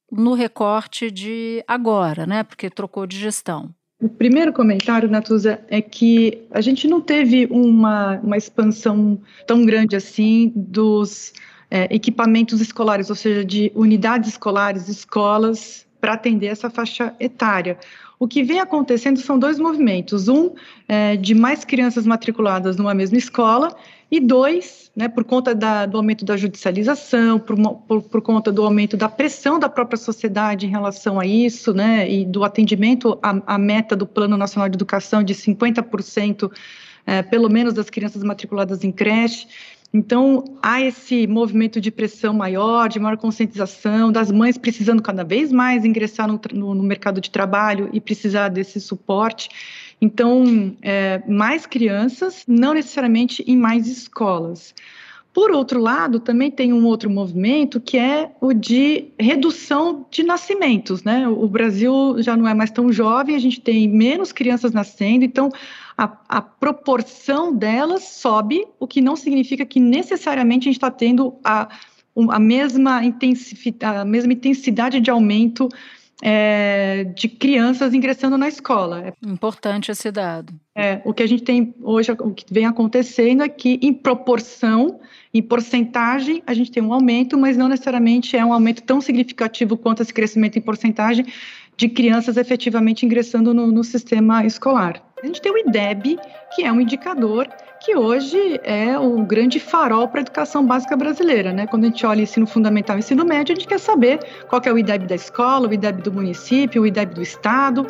no 0.08 0.34
recorte 0.34 1.10
de 1.10 1.64
agora, 1.66 2.26
né? 2.26 2.44
Porque 2.44 2.70
trocou 2.70 3.08
de 3.08 3.18
gestão. 3.18 3.74
O 4.00 4.08
primeiro 4.08 4.52
comentário, 4.52 5.10
Natuza, 5.10 5.60
é 5.66 5.82
que 5.82 6.46
a 6.48 6.60
gente 6.60 6.86
não 6.86 7.00
teve 7.00 7.48
uma, 7.50 8.20
uma 8.20 8.36
expansão 8.36 9.20
tão 9.48 9.66
grande 9.66 9.96
assim 9.96 10.52
dos 10.54 11.32
é, 11.68 11.92
equipamentos 11.92 12.60
escolares, 12.60 13.10
ou 13.10 13.16
seja, 13.16 13.44
de 13.44 13.72
unidades 13.74 14.28
escolares, 14.28 14.86
escolas 14.86 15.89
para 16.00 16.14
atender 16.14 16.46
essa 16.46 16.70
faixa 16.70 17.14
etária. 17.20 17.78
O 18.18 18.28
que 18.28 18.42
vem 18.42 18.60
acontecendo 18.60 19.18
são 19.18 19.38
dois 19.38 19.58
movimentos: 19.58 20.28
um, 20.28 20.50
é, 20.86 21.16
de 21.16 21.34
mais 21.34 21.64
crianças 21.64 22.06
matriculadas 22.06 22.76
numa 22.76 22.94
mesma 22.94 23.16
escola, 23.16 23.74
e 24.10 24.18
dois, 24.18 24.90
né, 24.94 25.08
por 25.08 25.24
conta 25.24 25.54
da, 25.54 25.86
do 25.86 25.96
aumento 25.96 26.24
da 26.24 26.36
judicialização, 26.36 27.38
por, 27.38 27.56
por, 27.86 28.02
por, 28.02 28.20
conta 28.20 28.50
do 28.50 28.62
aumento 28.64 28.96
da 28.96 29.08
pressão 29.08 29.58
da 29.58 29.68
própria 29.68 29.96
sociedade 29.96 30.66
em 30.66 30.68
relação 30.68 31.20
a 31.20 31.24
isso, 31.24 31.72
né, 31.72 32.10
e 32.10 32.24
do 32.24 32.42
atendimento 32.42 33.18
à, 33.22 33.54
à 33.54 33.58
meta 33.58 33.94
do 33.94 34.06
Plano 34.06 34.36
Nacional 34.36 34.68
de 34.68 34.76
Educação 34.76 35.22
de 35.22 35.32
50%, 35.32 36.50
é, 37.06 37.22
pelo 37.22 37.48
menos, 37.48 37.72
das 37.72 37.88
crianças 37.88 38.24
matriculadas 38.24 38.82
em 38.82 38.90
creche. 38.90 39.46
Então, 39.92 40.44
há 40.62 40.80
esse 40.80 41.26
movimento 41.26 41.80
de 41.80 41.90
pressão 41.90 42.32
maior, 42.32 42.88
de 42.88 43.00
maior 43.00 43.16
conscientização, 43.16 44.12
das 44.12 44.30
mães 44.30 44.56
precisando 44.56 45.02
cada 45.02 45.24
vez 45.24 45.50
mais 45.50 45.84
ingressar 45.84 46.28
no, 46.28 46.40
no, 46.54 46.74
no 46.74 46.82
mercado 46.82 47.20
de 47.20 47.28
trabalho 47.28 47.90
e 47.92 48.00
precisar 48.00 48.48
desse 48.50 48.80
suporte. 48.80 49.48
Então, 50.00 50.76
é, 50.80 51.20
mais 51.26 51.66
crianças, 51.66 52.44
não 52.46 52.72
necessariamente 52.72 53.42
em 53.46 53.56
mais 53.56 53.88
escolas. 53.88 54.74
Por 55.32 55.52
outro 55.52 55.80
lado, 55.80 56.18
também 56.18 56.50
tem 56.50 56.72
um 56.72 56.84
outro 56.84 57.08
movimento 57.08 57.80
que 57.80 57.96
é 57.96 58.32
o 58.40 58.52
de 58.52 59.06
redução 59.18 60.04
de 60.10 60.24
nascimentos, 60.24 61.04
né? 61.04 61.28
O 61.28 61.46
Brasil 61.46 62.16
já 62.18 62.36
não 62.36 62.48
é 62.48 62.54
mais 62.54 62.70
tão 62.70 62.92
jovem, 62.92 63.36
a 63.36 63.38
gente 63.38 63.60
tem 63.60 63.88
menos 63.88 64.32
crianças 64.32 64.72
nascendo, 64.72 65.24
então 65.24 65.48
a, 66.00 66.16
a 66.30 66.40
proporção 66.40 67.54
delas 67.54 68.04
sobe, 68.04 68.66
o 68.78 68.86
que 68.86 69.02
não 69.02 69.16
significa 69.16 69.66
que 69.66 69.78
necessariamente 69.78 70.62
a 70.62 70.72
gente 70.72 70.78
está 70.78 70.90
tendo 70.90 71.34
a, 71.44 71.68
a, 72.30 72.38
mesma 72.38 73.02
a 73.82 74.04
mesma 74.06 74.32
intensidade 74.32 74.98
de 74.98 75.10
aumento 75.10 75.68
é, 76.22 77.04
de 77.14 77.28
crianças 77.28 77.92
ingressando 77.92 78.38
na 78.38 78.48
escola. 78.48 79.08
É 79.08 79.28
importante 79.28 79.90
esse 79.90 80.10
dado. 80.10 80.54
É, 80.74 81.02
o 81.04 81.12
que 81.12 81.22
a 81.22 81.26
gente 81.26 81.42
tem 81.42 81.74
hoje, 81.82 82.12
o 82.12 82.30
que 82.32 82.46
vem 82.50 82.64
acontecendo 82.64 83.42
é 83.42 83.48
que, 83.48 83.78
em 83.82 83.92
proporção, 83.92 85.00
em 85.34 85.42
porcentagem, 85.42 86.42
a 86.46 86.54
gente 86.54 86.70
tem 86.70 86.82
um 86.82 86.94
aumento, 86.94 87.36
mas 87.36 87.58
não 87.58 87.68
necessariamente 87.68 88.38
é 88.38 88.44
um 88.44 88.54
aumento 88.54 88.82
tão 88.82 89.02
significativo 89.02 89.76
quanto 89.76 90.02
esse 90.02 90.14
crescimento 90.14 90.58
em 90.58 90.62
porcentagem 90.62 91.26
de 91.80 91.88
crianças 91.88 92.36
efetivamente 92.36 93.06
ingressando 93.06 93.54
no, 93.54 93.68
no 93.68 93.82
sistema 93.82 94.44
escolar. 94.44 95.02
A 95.22 95.26
gente 95.26 95.40
tem 95.40 95.50
o 95.50 95.56
IDEB, 95.56 96.18
que 96.54 96.62
é 96.62 96.70
um 96.70 96.78
indicador 96.78 97.48
que 97.82 97.96
hoje 97.96 98.60
é 98.62 98.98
o 98.98 99.24
grande 99.24 99.58
farol 99.58 100.06
para 100.06 100.20
a 100.20 100.22
educação 100.22 100.66
básica 100.66 100.94
brasileira, 100.94 101.54
né? 101.54 101.66
Quando 101.66 101.84
a 101.84 101.86
gente 101.86 102.04
olha 102.04 102.20
ensino 102.20 102.46
fundamental 102.46 102.96
e 102.96 102.98
ensino 102.98 103.24
médio, 103.24 103.54
a 103.54 103.56
gente 103.56 103.66
quer 103.66 103.80
saber 103.80 104.20
qual 104.46 104.60
é 104.62 104.70
o 104.70 104.78
IDEB 104.78 105.06
da 105.06 105.14
escola, 105.14 105.66
o 105.66 105.72
IDEB 105.72 106.02
do 106.02 106.12
município, 106.12 106.82
o 106.82 106.86
IDEB 106.86 107.14
do 107.14 107.22
estado. 107.22 107.86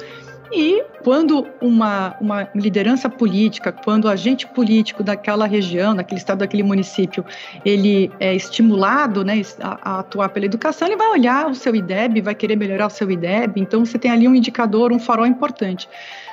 E 0.52 0.84
quando 1.04 1.46
uma, 1.60 2.16
uma 2.20 2.48
liderança 2.54 3.08
política, 3.08 3.70
quando 3.70 4.06
o 4.06 4.08
agente 4.08 4.46
político 4.46 5.02
daquela 5.02 5.46
região, 5.46 5.94
daquele 5.94 6.18
estado, 6.18 6.38
daquele 6.38 6.62
município, 6.62 7.24
ele 7.64 8.10
é 8.18 8.34
estimulado 8.34 9.24
né, 9.24 9.40
a, 9.60 9.90
a, 9.90 10.00
atuar 10.00 10.28
pela 10.30 10.46
educação, 10.46 10.88
ele 10.88 10.96
vai 10.96 11.08
olhar 11.08 11.48
o 11.48 11.54
seu 11.54 11.74
IDEB, 11.74 12.20
vai 12.20 12.34
querer 12.34 12.56
melhorar 12.56 12.86
o 12.86 12.90
seu 12.90 13.10
IDEB, 13.10 13.60
então 13.60 13.84
você 13.84 13.98
tem 13.98 14.10
ali 14.10 14.26
um 14.26 14.34
indicador, 14.34 14.92
um 14.92 14.98
farol 14.98 15.26
importante. 15.26 15.88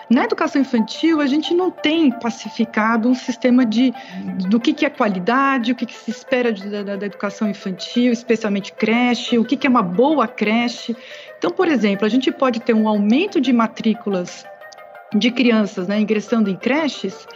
Na 0.09 0.23
educação 0.23 0.61
infantil, 0.61 1.19
a 1.19 1.25
gente 1.25 1.53
não 1.53 1.69
tem 1.69 2.09
pacificado 2.11 3.09
um 3.09 3.13
sistema 3.13 3.65
de 3.65 3.93
do 4.47 4.57
que, 4.57 4.71
que 4.71 4.85
é 4.85 4.89
qualidade, 4.89 5.73
o 5.73 5.75
que, 5.75 5.85
que 5.85 5.93
se 5.93 6.09
espera 6.09 6.53
de, 6.53 6.69
da, 6.69 6.95
da, 6.95 7.05
educação 7.05 7.49
infantil, 7.49 8.13
especialmente 8.13 8.71
creche, 8.71 9.37
o 9.37 9.43
que, 9.43 9.57
que 9.57 9.67
é 9.67 9.69
uma 9.69 9.83
boa 9.83 10.25
creche. 10.25 10.95
Então, 11.37 11.51
por 11.51 11.67
exemplo, 11.67 12.05
a 12.05 12.09
gente 12.09 12.31
pode 12.31 12.59
ter 12.59 12.73
um 12.73 12.87
aumento 12.87 13.39
de 13.39 13.53
matrículas 13.53 14.45
de 15.15 15.31
crianças 15.31 15.87
né, 15.87 15.99
ingressando 15.99 16.49
em 16.49 16.55
creches, 16.55 17.27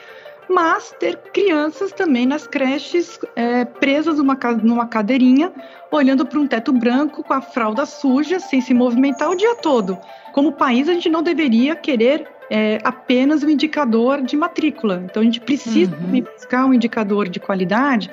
mas 0.49 0.93
ter 0.99 1.17
crianças 1.31 1.91
também 1.93 2.25
nas 2.25 2.45
creches 2.45 3.19
é, 3.35 3.63
presas 3.63 4.17
numa, 4.17 4.37
numa 4.61 4.87
cadeirinha, 4.87 5.51
olhando 5.89 6.25
para 6.25 6.39
um 6.39 6.47
teto 6.47 6.73
branco 6.73 7.23
com 7.23 7.33
a 7.33 7.41
fralda 7.41 7.85
suja, 7.85 8.39
sem 8.39 8.59
se 8.59 8.73
movimentar 8.73 9.29
o 9.29 9.35
dia 9.35 9.55
todo. 9.55 9.97
Como 10.33 10.51
país, 10.51 10.89
a 10.89 10.93
gente 10.93 11.09
não 11.09 11.23
deveria 11.23 11.75
querer 11.75 12.27
é, 12.49 12.79
apenas 12.83 13.43
um 13.43 13.49
indicador 13.49 14.21
de 14.21 14.35
matrícula. 14.35 15.01
Então, 15.05 15.21
a 15.21 15.25
gente 15.25 15.39
precisa 15.39 15.95
uhum. 15.95 16.21
buscar 16.21 16.65
um 16.65 16.73
indicador 16.73 17.29
de 17.29 17.39
qualidade 17.39 18.09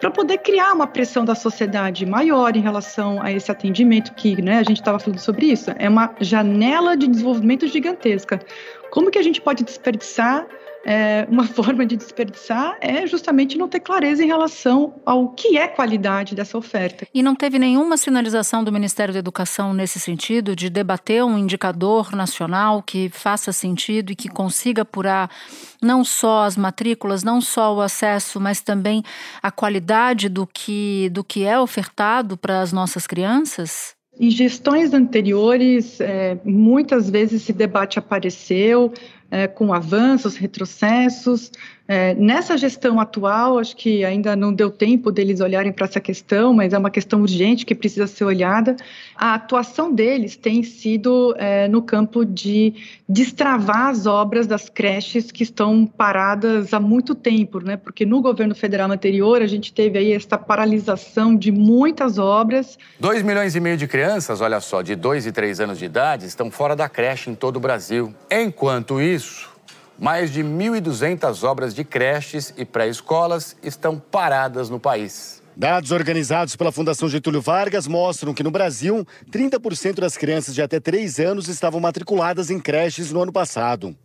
para 0.00 0.10
poder 0.10 0.38
criar 0.38 0.72
uma 0.72 0.86
pressão 0.86 1.24
da 1.24 1.34
sociedade 1.34 2.04
maior 2.04 2.56
em 2.56 2.60
relação 2.60 3.20
a 3.22 3.32
esse 3.32 3.50
atendimento 3.50 4.12
que 4.14 4.40
né, 4.42 4.58
a 4.58 4.62
gente 4.62 4.80
estava 4.80 4.98
falando 4.98 5.18
sobre 5.18 5.46
isso. 5.46 5.70
É 5.78 5.88
uma 5.88 6.14
janela 6.20 6.96
de 6.96 7.06
desenvolvimento 7.06 7.66
gigantesca. 7.66 8.40
Como 8.90 9.10
que 9.10 9.18
a 9.18 9.22
gente 9.22 9.40
pode 9.40 9.64
desperdiçar 9.64 10.46
é, 10.86 11.26
uma 11.28 11.44
forma 11.48 11.84
de 11.84 11.96
desperdiçar 11.96 12.78
é 12.80 13.04
justamente 13.08 13.58
não 13.58 13.68
ter 13.68 13.80
clareza 13.80 14.22
em 14.22 14.28
relação 14.28 14.94
ao 15.04 15.30
que 15.30 15.58
é 15.58 15.66
qualidade 15.66 16.34
dessa 16.36 16.56
oferta. 16.56 17.08
E 17.12 17.22
não 17.22 17.34
teve 17.34 17.58
nenhuma 17.58 17.96
sinalização 17.96 18.62
do 18.62 18.70
Ministério 18.70 19.12
da 19.12 19.18
Educação 19.18 19.74
nesse 19.74 19.98
sentido, 19.98 20.54
de 20.54 20.70
debater 20.70 21.24
um 21.24 21.36
indicador 21.36 22.14
nacional 22.14 22.80
que 22.82 23.08
faça 23.08 23.50
sentido 23.52 24.12
e 24.12 24.16
que 24.16 24.28
consiga 24.28 24.82
apurar 24.82 25.28
não 25.82 26.04
só 26.04 26.44
as 26.44 26.56
matrículas, 26.56 27.24
não 27.24 27.40
só 27.40 27.74
o 27.74 27.80
acesso, 27.80 28.40
mas 28.40 28.60
também 28.60 29.02
a 29.42 29.50
qualidade 29.50 30.28
do 30.28 30.46
que, 30.46 31.10
do 31.10 31.24
que 31.24 31.44
é 31.44 31.58
ofertado 31.58 32.36
para 32.36 32.60
as 32.60 32.72
nossas 32.72 33.06
crianças? 33.06 33.96
Em 34.18 34.30
gestões 34.30 34.94
anteriores, 34.94 36.00
é, 36.00 36.38
muitas 36.42 37.10
vezes 37.10 37.42
esse 37.42 37.52
debate 37.52 37.98
apareceu, 37.98 38.92
é, 39.30 39.46
com 39.46 39.72
avanços, 39.72 40.36
retrocessos. 40.36 41.50
É, 41.88 42.14
nessa 42.14 42.58
gestão 42.58 42.98
atual, 42.98 43.60
acho 43.60 43.76
que 43.76 44.04
ainda 44.04 44.34
não 44.34 44.52
deu 44.52 44.70
tempo 44.70 45.12
deles 45.12 45.40
olharem 45.40 45.72
para 45.72 45.84
essa 45.84 46.00
questão, 46.00 46.52
mas 46.52 46.72
é 46.72 46.78
uma 46.78 46.90
questão 46.90 47.20
urgente 47.20 47.64
que 47.64 47.76
precisa 47.76 48.08
ser 48.08 48.24
olhada. 48.24 48.74
A 49.14 49.34
atuação 49.34 49.92
deles 49.92 50.36
tem 50.36 50.64
sido 50.64 51.34
é, 51.38 51.68
no 51.68 51.80
campo 51.80 52.24
de 52.24 52.74
destravar 53.08 53.88
as 53.90 54.04
obras 54.04 54.48
das 54.48 54.68
creches 54.68 55.30
que 55.30 55.44
estão 55.44 55.86
paradas 55.86 56.74
há 56.74 56.80
muito 56.80 57.14
tempo, 57.14 57.60
né? 57.60 57.76
Porque 57.76 58.04
no 58.04 58.20
governo 58.20 58.54
federal 58.54 58.90
anterior 58.90 59.40
a 59.40 59.46
gente 59.46 59.72
teve 59.72 59.96
aí 59.96 60.12
essa 60.12 60.36
paralisação 60.36 61.36
de 61.36 61.52
muitas 61.52 62.18
obras. 62.18 62.76
2 62.98 63.22
milhões 63.22 63.54
e 63.54 63.60
meio 63.60 63.76
de 63.76 63.86
crianças, 63.86 64.40
olha 64.40 64.60
só, 64.60 64.82
de 64.82 64.96
2 64.96 65.26
e 65.26 65.30
3 65.30 65.60
anos 65.60 65.78
de 65.78 65.84
idade, 65.84 66.26
estão 66.26 66.50
fora 66.50 66.74
da 66.74 66.88
creche 66.88 67.30
em 67.30 67.34
todo 67.36 67.58
o 67.58 67.60
Brasil. 67.60 68.12
Enquanto 68.28 69.00
isso, 69.00 69.15
mais 69.98 70.32
de 70.32 70.42
1.200 70.42 71.42
obras 71.42 71.74
de 71.74 71.84
creches 71.84 72.52
e 72.56 72.64
pré-escolas 72.64 73.56
estão 73.62 73.98
paradas 73.98 74.68
no 74.68 74.78
país. 74.78 75.42
Dados 75.56 75.90
organizados 75.90 76.54
pela 76.54 76.70
Fundação 76.70 77.08
Getúlio 77.08 77.40
Vargas 77.40 77.86
mostram 77.86 78.34
que 78.34 78.42
no 78.42 78.50
Brasil, 78.50 79.06
30% 79.30 80.00
das 80.00 80.14
crianças 80.14 80.54
de 80.54 80.60
até 80.60 80.78
3 80.78 81.18
anos 81.20 81.48
estavam 81.48 81.80
matriculadas 81.80 82.50
em 82.50 82.60
creches 82.60 83.10
no 83.10 83.22
ano 83.22 83.32
passado. 83.32 83.96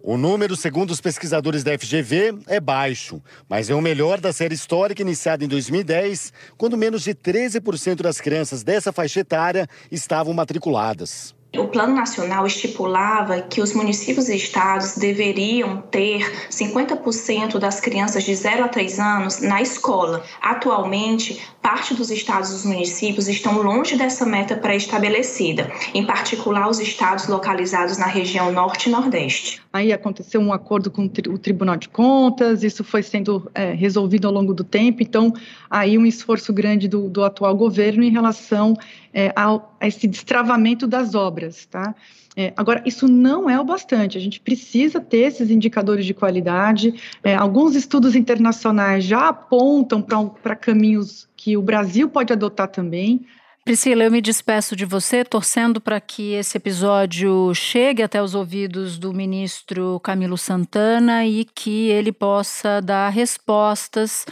O 0.00 0.16
número, 0.16 0.56
segundo 0.56 0.90
os 0.90 1.00
pesquisadores 1.00 1.62
da 1.62 1.76
FGV, 1.78 2.38
é 2.46 2.58
baixo, 2.58 3.22
mas 3.48 3.70
é 3.70 3.74
o 3.74 3.80
melhor 3.80 4.20
da 4.20 4.32
série 4.32 4.54
histórica 4.54 5.02
iniciada 5.02 5.44
em 5.44 5.48
2010, 5.48 6.32
quando 6.56 6.76
menos 6.76 7.02
de 7.02 7.14
13% 7.14 8.02
das 8.02 8.20
crianças 8.20 8.62
dessa 8.64 8.92
faixa 8.92 9.20
etária 9.20 9.68
estavam 9.90 10.32
matriculadas. 10.34 11.34
O 11.56 11.66
Plano 11.66 11.94
Nacional 11.94 12.46
estipulava 12.46 13.40
que 13.40 13.62
os 13.62 13.72
municípios 13.72 14.28
e 14.28 14.36
estados 14.36 14.96
deveriam 14.98 15.80
ter 15.90 16.20
50% 16.50 17.58
das 17.58 17.80
crianças 17.80 18.22
de 18.24 18.34
0 18.34 18.64
a 18.64 18.68
3 18.68 19.00
anos 19.00 19.40
na 19.40 19.62
escola. 19.62 20.22
Atualmente, 20.42 21.40
parte 21.62 21.94
dos 21.94 22.10
estados 22.10 22.50
e 22.50 22.52
dos 22.52 22.64
municípios 22.66 23.28
estão 23.28 23.62
longe 23.62 23.96
dessa 23.96 24.26
meta 24.26 24.56
pré-estabelecida, 24.56 25.70
em 25.94 26.04
particular 26.04 26.68
os 26.68 26.80
estados 26.80 27.26
localizados 27.26 27.96
na 27.96 28.06
região 28.06 28.52
Norte 28.52 28.90
e 28.90 28.92
Nordeste. 28.92 29.62
Aí 29.72 29.90
aconteceu 29.90 30.40
um 30.40 30.52
acordo 30.52 30.90
com 30.90 31.04
o 31.04 31.38
Tribunal 31.38 31.76
de 31.76 31.88
Contas, 31.88 32.62
isso 32.62 32.84
foi 32.84 33.02
sendo 33.02 33.50
é, 33.54 33.72
resolvido 33.72 34.26
ao 34.26 34.32
longo 34.32 34.52
do 34.52 34.64
tempo, 34.64 35.02
então 35.02 35.32
aí 35.70 35.96
um 35.96 36.04
esforço 36.04 36.52
grande 36.52 36.88
do, 36.88 37.08
do 37.08 37.24
atual 37.24 37.54
governo 37.56 38.02
em 38.02 38.10
relação 38.10 38.74
é, 39.18 39.32
ao, 39.34 39.76
a 39.80 39.88
esse 39.88 40.06
destravamento 40.06 40.86
das 40.86 41.16
obras, 41.16 41.66
tá? 41.66 41.92
É, 42.36 42.52
agora, 42.56 42.80
isso 42.86 43.08
não 43.08 43.50
é 43.50 43.58
o 43.58 43.64
bastante, 43.64 44.16
a 44.16 44.20
gente 44.20 44.38
precisa 44.38 45.00
ter 45.00 45.26
esses 45.26 45.50
indicadores 45.50 46.06
de 46.06 46.14
qualidade. 46.14 46.94
É, 47.24 47.34
alguns 47.34 47.74
estudos 47.74 48.14
internacionais 48.14 49.02
já 49.02 49.26
apontam 49.26 50.00
para 50.00 50.54
caminhos 50.54 51.28
que 51.36 51.56
o 51.56 51.62
Brasil 51.62 52.08
pode 52.08 52.32
adotar 52.32 52.68
também. 52.68 53.26
Priscila, 53.64 54.04
eu 54.04 54.10
me 54.10 54.20
despeço 54.20 54.76
de 54.76 54.84
você, 54.84 55.24
torcendo 55.24 55.80
para 55.80 56.00
que 56.00 56.34
esse 56.34 56.56
episódio 56.56 57.52
chegue 57.54 58.04
até 58.04 58.22
os 58.22 58.36
ouvidos 58.36 58.98
do 58.98 59.12
ministro 59.12 59.98
Camilo 59.98 60.38
Santana 60.38 61.26
e 61.26 61.44
que 61.44 61.88
ele 61.88 62.12
possa 62.12 62.80
dar 62.80 63.08
respostas 63.08 64.24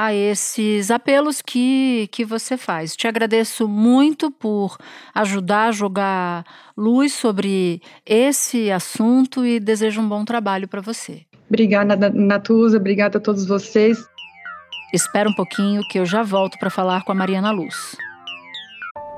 a 0.00 0.14
esses 0.14 0.90
apelos 0.90 1.42
que, 1.42 2.08
que 2.10 2.24
você 2.24 2.56
faz. 2.56 2.96
Te 2.96 3.06
agradeço 3.06 3.68
muito 3.68 4.30
por 4.30 4.78
ajudar 5.14 5.68
a 5.68 5.72
jogar 5.72 6.46
luz 6.74 7.12
sobre 7.12 7.82
esse 8.06 8.70
assunto 8.70 9.44
e 9.44 9.60
desejo 9.60 10.00
um 10.00 10.08
bom 10.08 10.24
trabalho 10.24 10.66
para 10.66 10.80
você. 10.80 11.26
Obrigada, 11.50 12.08
Natuza, 12.08 12.78
obrigada 12.78 13.18
a 13.18 13.20
todos 13.20 13.46
vocês. 13.46 14.02
Espera 14.90 15.28
um 15.28 15.34
pouquinho 15.34 15.82
que 15.90 15.98
eu 15.98 16.06
já 16.06 16.22
volto 16.22 16.58
para 16.58 16.70
falar 16.70 17.04
com 17.04 17.12
a 17.12 17.14
Mariana 17.14 17.50
Luz. 17.50 17.94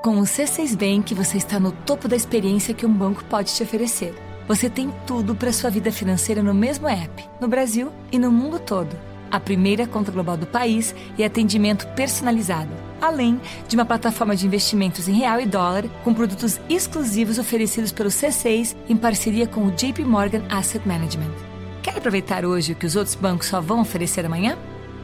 Com 0.03 0.17
o 0.17 0.23
C6 0.23 0.75
Bank, 0.75 1.13
você 1.13 1.37
está 1.37 1.61
no 1.61 1.71
topo 1.71 2.09
da 2.09 2.15
experiência 2.17 2.73
que 2.73 2.85
um 2.85 2.91
banco 2.91 3.23
pode 3.29 3.55
te 3.55 3.63
oferecer. 3.63 4.13
Você 4.49 4.69
tem 4.69 4.93
tudo 5.07 5.33
para 5.33 5.53
sua 5.53 5.69
vida 5.69 5.93
financeira 5.93 6.43
no 6.43 6.53
mesmo 6.53 6.89
app, 6.89 7.23
no 7.39 7.47
Brasil 7.47 7.89
e 8.11 8.19
no 8.19 8.29
mundo 8.29 8.59
todo 8.59 9.12
a 9.33 9.39
primeira 9.39 9.87
conta 9.87 10.11
global 10.11 10.37
do 10.37 10.45
país 10.45 10.93
e 11.17 11.23
atendimento 11.23 11.87
personalizado, 11.95 12.69
além 13.01 13.41
de 13.67 13.75
uma 13.75 13.83
plataforma 13.83 14.35
de 14.35 14.45
investimentos 14.45 15.07
em 15.07 15.13
real 15.13 15.41
e 15.41 15.45
dólar 15.47 15.85
com 16.03 16.13
produtos 16.13 16.61
exclusivos 16.69 17.39
oferecidos 17.39 17.91
pelo 17.91 18.11
C6 18.11 18.75
em 18.87 18.95
parceria 18.95 19.47
com 19.47 19.65
o 19.65 19.71
JP 19.71 20.03
Morgan 20.03 20.43
Asset 20.51 20.87
Management. 20.87 21.33
Quer 21.81 21.97
aproveitar 21.97 22.45
hoje 22.45 22.73
o 22.73 22.75
que 22.75 22.85
os 22.85 22.95
outros 22.95 23.15
bancos 23.15 23.47
só 23.47 23.59
vão 23.59 23.81
oferecer 23.81 24.23
amanhã? 24.23 24.55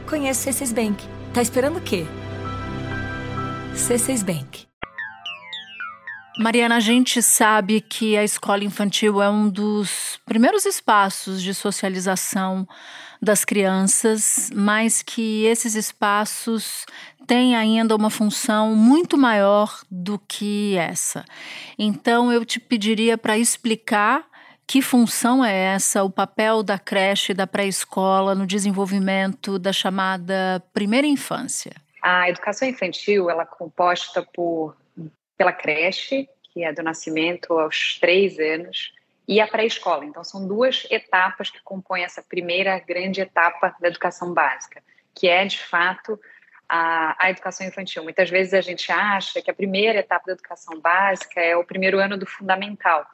Conheça 0.08 0.48
o 0.48 0.52
C6 0.52 0.72
Bank. 0.72 1.04
Tá 1.34 1.42
esperando 1.42 1.78
o 1.78 1.80
quê? 1.80 2.06
C6 3.74 4.24
Bank. 4.24 4.70
Mariana, 6.38 6.76
a 6.76 6.80
gente 6.80 7.20
sabe 7.20 7.80
que 7.80 8.16
a 8.16 8.22
escola 8.22 8.62
infantil 8.62 9.20
é 9.20 9.28
um 9.28 9.48
dos 9.48 10.20
primeiros 10.24 10.64
espaços 10.64 11.42
de 11.42 11.52
socialização 11.52 12.66
das 13.20 13.44
crianças, 13.44 14.50
mas 14.54 15.02
que 15.02 15.44
esses 15.44 15.74
espaços 15.74 16.86
têm 17.26 17.54
ainda 17.54 17.94
uma 17.94 18.10
função 18.10 18.74
muito 18.74 19.18
maior 19.18 19.80
do 19.90 20.18
que 20.18 20.76
essa. 20.76 21.24
Então, 21.78 22.32
eu 22.32 22.44
te 22.44 22.58
pediria 22.58 23.18
para 23.18 23.36
explicar 23.36 24.26
que 24.66 24.80
função 24.80 25.44
é 25.44 25.74
essa, 25.74 26.04
o 26.04 26.10
papel 26.10 26.62
da 26.62 26.78
creche, 26.78 27.34
da 27.34 27.46
pré-escola 27.46 28.34
no 28.34 28.46
desenvolvimento 28.46 29.58
da 29.58 29.72
chamada 29.72 30.62
primeira 30.72 31.06
infância? 31.06 31.72
A 32.00 32.30
educação 32.30 32.68
infantil 32.68 33.28
ela 33.28 33.42
é 33.42 33.46
composta 33.46 34.22
por 34.32 34.76
pela 35.36 35.52
creche, 35.52 36.28
que 36.52 36.62
é 36.62 36.72
do 36.72 36.82
nascimento 36.82 37.58
aos 37.58 37.98
três 37.98 38.38
anos, 38.38 38.92
e 39.30 39.40
a 39.40 39.46
pré-escola. 39.46 40.04
Então, 40.04 40.24
são 40.24 40.44
duas 40.44 40.88
etapas 40.90 41.50
que 41.50 41.62
compõem 41.62 42.02
essa 42.02 42.20
primeira 42.20 42.76
grande 42.80 43.20
etapa 43.20 43.76
da 43.80 43.86
educação 43.86 44.34
básica, 44.34 44.82
que 45.14 45.28
é, 45.28 45.46
de 45.46 45.56
fato, 45.56 46.20
a, 46.68 47.14
a, 47.16 47.30
educação 47.30 47.64
infantil. 47.64 48.02
Muitas 48.02 48.28
vezes 48.28 48.52
a 48.52 48.60
gente 48.60 48.90
acha 48.90 49.40
que 49.40 49.48
a 49.48 49.54
primeira 49.54 50.00
etapa 50.00 50.26
da 50.26 50.32
educação 50.32 50.80
básica 50.80 51.40
é 51.40 51.56
o 51.56 51.64
primeiro 51.64 52.00
ano 52.00 52.18
do 52.18 52.26
fundamental, 52.26 53.06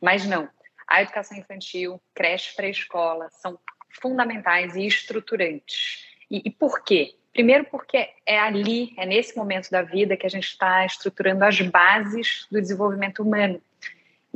mas 0.00 0.24
não. 0.24 0.48
A 0.86 1.02
educação 1.02 1.36
infantil, 1.36 2.00
creche, 2.14 2.54
pré-escola 2.54 3.28
são 3.30 3.58
fundamentais 4.00 4.76
e 4.76 4.86
estruturantes. 4.86 6.06
E, 6.30 6.42
e 6.44 6.50
por 6.50 6.84
quê? 6.84 7.16
Primeiro, 7.32 7.64
porque 7.64 8.08
é 8.24 8.38
ali, 8.38 8.94
é 8.96 9.04
nesse 9.04 9.36
momento 9.36 9.68
da 9.68 9.82
vida 9.82 10.16
que 10.16 10.26
a 10.26 10.30
gente 10.30 10.46
está 10.46 10.86
estruturando 10.86 11.44
as 11.44 11.60
bases 11.60 12.46
do 12.52 12.60
desenvolvimento 12.60 13.20
humano. 13.20 13.60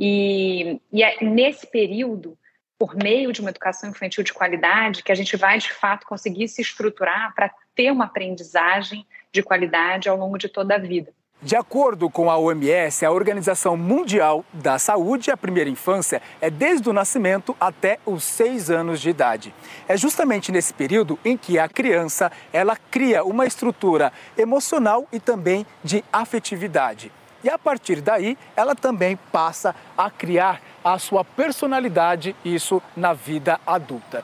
E, 0.03 0.81
e 0.91 1.03
é 1.03 1.23
nesse 1.23 1.67
período, 1.67 2.35
por 2.79 2.95
meio 2.95 3.31
de 3.31 3.39
uma 3.39 3.51
educação 3.51 3.87
infantil 3.87 4.23
de 4.23 4.33
qualidade, 4.33 5.03
que 5.03 5.11
a 5.11 5.15
gente 5.15 5.37
vai 5.37 5.59
de 5.59 5.71
fato 5.71 6.07
conseguir 6.07 6.47
se 6.47 6.59
estruturar 6.59 7.35
para 7.35 7.51
ter 7.75 7.91
uma 7.91 8.05
aprendizagem 8.05 9.05
de 9.31 9.43
qualidade 9.43 10.09
ao 10.09 10.17
longo 10.17 10.39
de 10.39 10.49
toda 10.49 10.73
a 10.73 10.79
vida. 10.79 11.13
De 11.39 11.55
acordo 11.55 12.09
com 12.09 12.31
a 12.31 12.37
OMS, 12.37 13.05
a 13.05 13.11
Organização 13.11 13.77
Mundial 13.77 14.43
da 14.51 14.79
Saúde, 14.79 15.29
a 15.29 15.37
primeira 15.37 15.69
infância 15.69 16.19
é 16.41 16.49
desde 16.49 16.89
o 16.89 16.93
nascimento 16.93 17.55
até 17.59 17.99
os 18.03 18.23
seis 18.23 18.71
anos 18.71 18.99
de 18.99 19.11
idade. 19.11 19.53
É 19.87 19.95
justamente 19.95 20.51
nesse 20.51 20.73
período 20.73 21.19
em 21.23 21.37
que 21.37 21.59
a 21.59 21.69
criança 21.69 22.31
ela 22.51 22.75
cria 22.75 23.23
uma 23.23 23.45
estrutura 23.45 24.11
emocional 24.35 25.07
e 25.11 25.19
também 25.19 25.63
de 25.83 26.03
afetividade. 26.11 27.11
E 27.43 27.49
a 27.49 27.57
partir 27.57 28.01
daí, 28.01 28.37
ela 28.55 28.75
também 28.75 29.17
passa 29.31 29.75
a 29.97 30.09
criar 30.09 30.61
a 30.83 30.97
sua 30.99 31.23
personalidade, 31.23 32.35
isso 32.43 32.81
na 32.95 33.13
vida 33.13 33.59
adulta. 33.65 34.23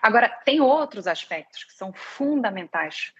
Agora, 0.00 0.28
tem 0.44 0.60
outros 0.60 1.06
aspectos 1.06 1.64
que 1.64 1.72
são 1.72 1.92
fundamentais 1.92 3.12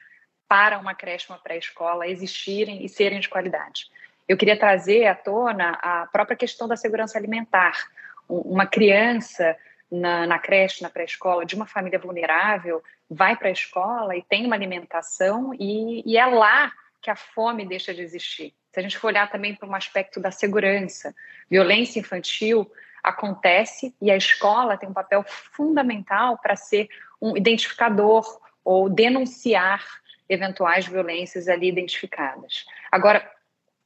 para 0.49 0.79
uma 0.79 0.95
creche, 0.95 1.31
uma 1.31 1.39
pré-escola 1.39 2.07
existirem 2.07 2.85
e 2.85 2.89
serem 2.89 3.21
de 3.21 3.29
qualidade. 3.29 3.87
Eu 4.29 4.37
queria 4.37 4.59
trazer 4.59 5.07
à 5.07 5.15
tona 5.15 5.79
a 5.83 6.07
própria 6.13 6.37
questão 6.37 6.69
da 6.69 6.77
segurança 6.77 7.19
alimentar. 7.19 7.89
Uma 8.29 8.67
criança 8.67 9.57
na, 9.91 10.27
na 10.27 10.39
creche, 10.39 10.83
na 10.83 10.91
pré-escola, 10.91 11.45
de 11.45 11.55
uma 11.55 11.67
família 11.67 11.99
vulnerável, 11.99 12.83
vai 13.09 13.37
para 13.37 13.49
a 13.49 13.53
escola 13.53 14.17
e 14.17 14.23
tem 14.23 14.47
uma 14.47 14.57
alimentação, 14.57 15.53
e, 15.55 16.03
e 16.11 16.17
é 16.17 16.25
lá 16.27 16.73
que 17.01 17.11
a 17.11 17.17
fome 17.17 17.67
deixa 17.67 17.93
de 17.93 18.01
existir. 18.01 18.55
Se 18.73 18.81
a 18.81 18.83
gente 18.83 18.99
for 18.99 19.09
olhar 19.09 19.31
também 19.31 19.55
para 19.55 19.69
um 19.69 19.75
aspecto 19.75 20.19
da 20.19 20.31
segurança, 20.31 21.15
violência 21.49 22.01
infantil 22.01 22.71
acontece 23.03 23.95
e 24.01 24.11
a 24.11 24.17
escola 24.17 24.79
tem 24.79 24.89
um 24.89 24.95
papel 24.95 25.25
fundamental 25.27 26.39
para 26.39 26.57
ser 26.57 26.89
um 27.21 27.37
identificador 27.37 28.41
ou 28.65 28.89
denunciar 28.89 29.85
eventuais 30.29 30.87
violências 30.87 31.49
ali 31.49 31.69
identificadas. 31.69 32.65
Agora, 32.91 33.31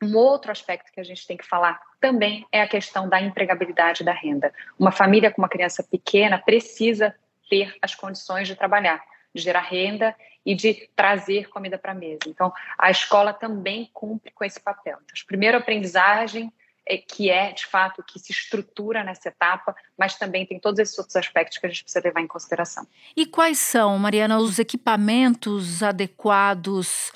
um 0.03 0.15
outro 0.17 0.53
aspecto 0.53 0.93
que 0.93 1.01
a 1.01 1.05
gente 1.05 1.27
tem 1.27 1.37
que 1.37 1.47
falar 1.47 1.81
também 2.01 2.47
é 2.53 2.61
a 2.61 2.69
questão 2.69 3.09
da 3.09 3.21
empregabilidade 3.21 4.05
da 4.05 4.13
renda. 4.13 4.53
Uma 4.79 4.93
família 4.93 5.33
com 5.33 5.41
uma 5.41 5.49
criança 5.49 5.83
pequena 5.83 6.39
precisa 6.39 7.15
ter 7.49 7.75
as 7.81 7.95
condições 7.95 8.47
de 8.47 8.55
trabalhar, 8.55 9.03
de 9.37 9.43
gerar 9.43 9.61
renda 9.61 10.15
e 10.45 10.55
de 10.55 10.89
trazer 10.95 11.49
comida 11.49 11.77
para 11.79 11.93
a 11.93 11.95
mesa. 11.95 12.21
Então, 12.27 12.53
a 12.79 12.91
escola 12.91 13.33
também 13.33 13.91
cumpre 13.93 14.31
com 14.33 14.45
esse 14.45 14.61
papel. 14.61 14.99
Então, 15.05 15.15
a 15.23 15.27
primeira 15.27 15.59
aprendizagem 15.59 16.53
é, 16.89 16.97
que 16.97 17.29
é, 17.29 17.53
de 17.53 17.67
fato, 17.67 18.03
que 18.03 18.19
se 18.19 18.31
estrutura 18.31 19.03
nessa 19.03 19.29
etapa, 19.29 19.75
mas 19.99 20.17
também 20.17 20.47
tem 20.47 20.61
todos 20.61 20.79
esses 20.79 20.97
outros 20.97 21.17
aspectos 21.17 21.59
que 21.59 21.67
a 21.67 21.69
gente 21.69 21.83
precisa 21.83 22.05
levar 22.05 22.21
em 22.21 22.29
consideração. 22.29 22.87
E 23.17 23.27
quais 23.27 23.59
são, 23.59 23.99
Mariana, 23.99 24.39
os 24.39 24.61
equipamentos 24.61 25.83
adequados 25.83 27.11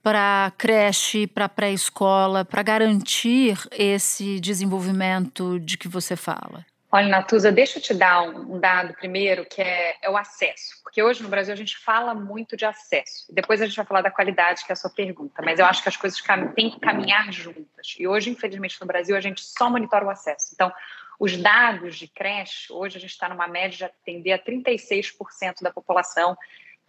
para 0.00 0.52
creche, 0.56 1.26
para 1.26 1.48
pré-escola, 1.48 2.44
para 2.44 2.62
garantir 2.62 3.58
esse 3.72 4.38
desenvolvimento 4.38 5.58
de 5.58 5.76
que 5.76 5.88
você 5.88 6.14
fala? 6.14 6.64
Olha, 6.90 7.08
Natuza, 7.08 7.50
deixa 7.50 7.78
eu 7.78 7.82
te 7.82 7.92
dar 7.92 8.22
um, 8.22 8.60
dado 8.60 8.94
primeiro, 8.94 9.44
que 9.44 9.60
é, 9.60 9.96
é, 10.00 10.08
o 10.08 10.16
acesso. 10.16 10.80
Porque 10.84 11.02
hoje 11.02 11.22
no 11.22 11.28
Brasil 11.28 11.52
a 11.52 11.56
gente 11.56 11.76
fala 11.76 12.14
muito 12.14 12.56
de 12.56 12.64
acesso. 12.64 13.26
Depois 13.28 13.60
a 13.60 13.66
gente 13.66 13.76
vai 13.76 13.84
falar 13.84 14.02
da 14.02 14.10
qualidade, 14.10 14.64
que 14.64 14.70
é 14.70 14.74
a 14.74 14.76
sua 14.76 14.90
pergunta. 14.90 15.42
Mas 15.42 15.58
eu 15.58 15.66
acho 15.66 15.82
que 15.82 15.88
as 15.88 15.96
coisas 15.96 16.22
têm 16.54 16.70
que 16.70 16.78
caminhar 16.78 17.30
juntas. 17.32 17.96
E 17.98 18.06
hoje, 18.06 18.30
infelizmente, 18.30 18.80
no 18.80 18.86
Brasil, 18.86 19.16
a 19.16 19.20
gente 19.20 19.42
só 19.42 19.68
monitora 19.68 20.06
o 20.06 20.10
acesso. 20.10 20.50
Então, 20.54 20.72
os 21.18 21.36
dados 21.36 21.96
de 21.96 22.06
creche, 22.06 22.72
hoje 22.72 22.98
a 22.98 23.00
gente 23.00 23.10
está 23.10 23.28
numa 23.28 23.48
média 23.48 23.76
de 23.76 23.84
atender 23.84 24.32
a 24.32 24.38
36% 24.38 25.62
da 25.62 25.72
população. 25.72 26.36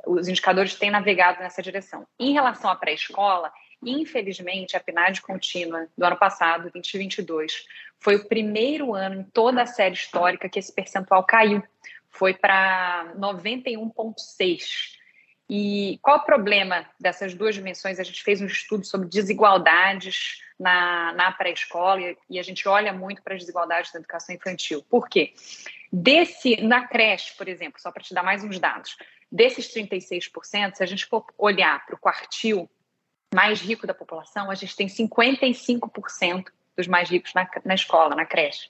Os 0.06 0.28
indicadores 0.28 0.76
têm 0.76 0.92
navegado 0.92 1.40
nessa 1.40 1.62
direção. 1.62 2.06
Em 2.20 2.34
relação 2.34 2.70
à 2.70 2.76
pré-escola, 2.76 3.52
Infelizmente, 3.88 4.76
a 4.76 4.82
PNAD 4.82 5.22
contínua 5.22 5.88
do 5.98 6.04
ano 6.04 6.18
passado, 6.18 6.70
2022, 6.72 7.66
foi 8.00 8.18
o 8.18 8.28
primeiro 8.28 8.94
ano 8.94 9.22
em 9.22 9.24
toda 9.24 9.62
a 9.62 9.66
série 9.66 9.96
histórica 9.96 10.50
que 10.50 10.60
esse 10.60 10.74
percentual 10.74 11.24
caiu. 11.24 11.64
Foi 12.10 12.34
para 12.34 13.14
91,6%. 13.18 14.98
E 15.50 15.98
qual 16.02 16.18
o 16.18 16.26
problema 16.26 16.86
dessas 17.00 17.34
duas 17.34 17.56
dimensões? 17.56 18.02
A 18.02 18.04
gente 18.04 18.22
fez 18.22 18.42
um 18.42 18.48
estudo 18.48 18.86
sobre 18.86 19.08
desigualdades 19.08 20.42
na, 20.60 21.14
na 21.14 21.32
pré-escola 21.32 22.02
e 22.30 22.38
a 22.38 22.44
gente 22.44 22.68
olha 22.68 22.92
muito 22.92 23.24
para 23.24 23.36
as 23.36 23.40
desigualdades 23.40 23.94
da 23.94 24.00
educação 24.00 24.36
infantil. 24.36 24.84
Por 24.90 25.08
quê? 25.08 25.34
Desse, 25.90 26.62
na 26.62 26.86
creche, 26.86 27.34
por 27.38 27.48
exemplo, 27.48 27.80
só 27.80 27.92
para 27.92 28.04
te 28.04 28.14
dar 28.14 28.24
mais 28.24 28.44
uns 28.44 28.60
dados, 28.60 28.98
desses 29.32 29.74
36%, 29.74 30.76
se 30.76 30.84
a 30.84 30.86
gente 30.86 31.06
for 31.06 31.26
olhar 31.38 31.86
para 31.86 31.96
o 31.96 31.98
quartil 31.98 32.70
mais 33.38 33.62
rico 33.62 33.86
da 33.86 33.94
população, 33.94 34.50
a 34.50 34.56
gente 34.56 34.76
tem 34.76 34.88
55% 34.88 36.46
dos 36.76 36.88
mais 36.88 37.08
ricos 37.08 37.36
na, 37.36 37.48
na 37.64 37.76
escola, 37.76 38.16
na 38.16 38.26
creche. 38.26 38.68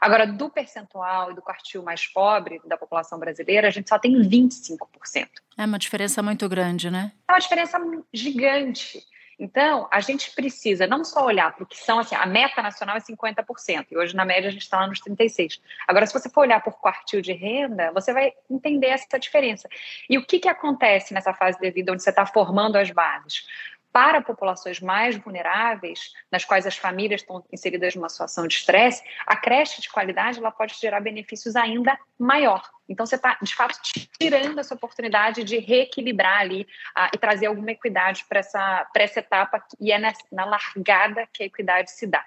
Agora, 0.00 0.26
do 0.26 0.48
percentual 0.48 1.32
e 1.32 1.34
do 1.34 1.42
quartil 1.42 1.82
mais 1.82 2.06
pobre 2.06 2.58
da 2.64 2.78
população 2.78 3.18
brasileira, 3.18 3.68
a 3.68 3.70
gente 3.70 3.90
só 3.90 3.98
tem 3.98 4.14
25%. 4.14 4.78
É 5.58 5.66
uma 5.66 5.78
diferença 5.78 6.22
muito 6.22 6.48
grande, 6.48 6.90
né? 6.90 7.12
É 7.28 7.32
uma 7.32 7.38
diferença 7.38 7.78
gigante. 8.10 9.04
Então, 9.38 9.86
a 9.90 10.00
gente 10.00 10.34
precisa 10.34 10.86
não 10.86 11.04
só 11.04 11.26
olhar 11.26 11.54
para 11.54 11.64
o 11.64 11.66
que 11.66 11.76
são, 11.76 11.98
assim, 11.98 12.14
a 12.14 12.24
meta 12.24 12.62
nacional 12.62 12.96
é 12.96 13.00
50%, 13.00 13.88
e 13.90 13.98
hoje 13.98 14.16
na 14.16 14.24
média 14.24 14.48
a 14.48 14.52
gente 14.52 14.62
está 14.62 14.80
lá 14.80 14.86
nos 14.86 15.00
36%. 15.02 15.60
Agora, 15.86 16.06
se 16.06 16.14
você 16.14 16.30
for 16.30 16.40
olhar 16.40 16.62
por 16.62 16.80
quartil 16.80 17.20
de 17.20 17.32
renda, 17.32 17.92
você 17.92 18.14
vai 18.14 18.32
entender 18.50 18.86
essa 18.86 19.18
diferença. 19.18 19.68
E 20.08 20.16
o 20.16 20.24
que, 20.24 20.38
que 20.38 20.48
acontece 20.48 21.12
nessa 21.12 21.34
fase 21.34 21.58
de 21.58 21.70
vida 21.70 21.92
onde 21.92 22.02
você 22.02 22.08
está 22.08 22.24
formando 22.24 22.76
as 22.76 22.90
bases? 22.90 23.44
Para 23.96 24.20
populações 24.20 24.78
mais 24.78 25.16
vulneráveis, 25.16 26.12
nas 26.30 26.44
quais 26.44 26.66
as 26.66 26.76
famílias 26.76 27.22
estão 27.22 27.42
inseridas 27.50 27.94
numa 27.94 28.10
situação 28.10 28.46
de 28.46 28.52
estresse, 28.52 29.02
a 29.26 29.34
creche 29.34 29.80
de 29.80 29.88
qualidade 29.88 30.38
ela 30.38 30.50
pode 30.50 30.74
gerar 30.78 31.00
benefícios 31.00 31.56
ainda 31.56 31.98
maior. 32.18 32.62
Então, 32.86 33.06
você 33.06 33.14
está, 33.14 33.38
de 33.40 33.54
fato, 33.54 33.80
tirando 34.20 34.58
essa 34.58 34.74
oportunidade 34.74 35.42
de 35.44 35.56
reequilibrar 35.56 36.40
ali 36.40 36.68
uh, 36.94 37.08
e 37.14 37.16
trazer 37.16 37.46
alguma 37.46 37.70
equidade 37.70 38.26
para 38.28 38.40
essa, 38.40 38.86
essa 38.94 39.20
etapa, 39.20 39.64
e 39.80 39.90
é 39.90 39.98
nessa, 39.98 40.20
na 40.30 40.44
largada 40.44 41.26
que 41.32 41.44
a 41.44 41.46
equidade 41.46 41.90
se 41.90 42.06
dá. 42.06 42.22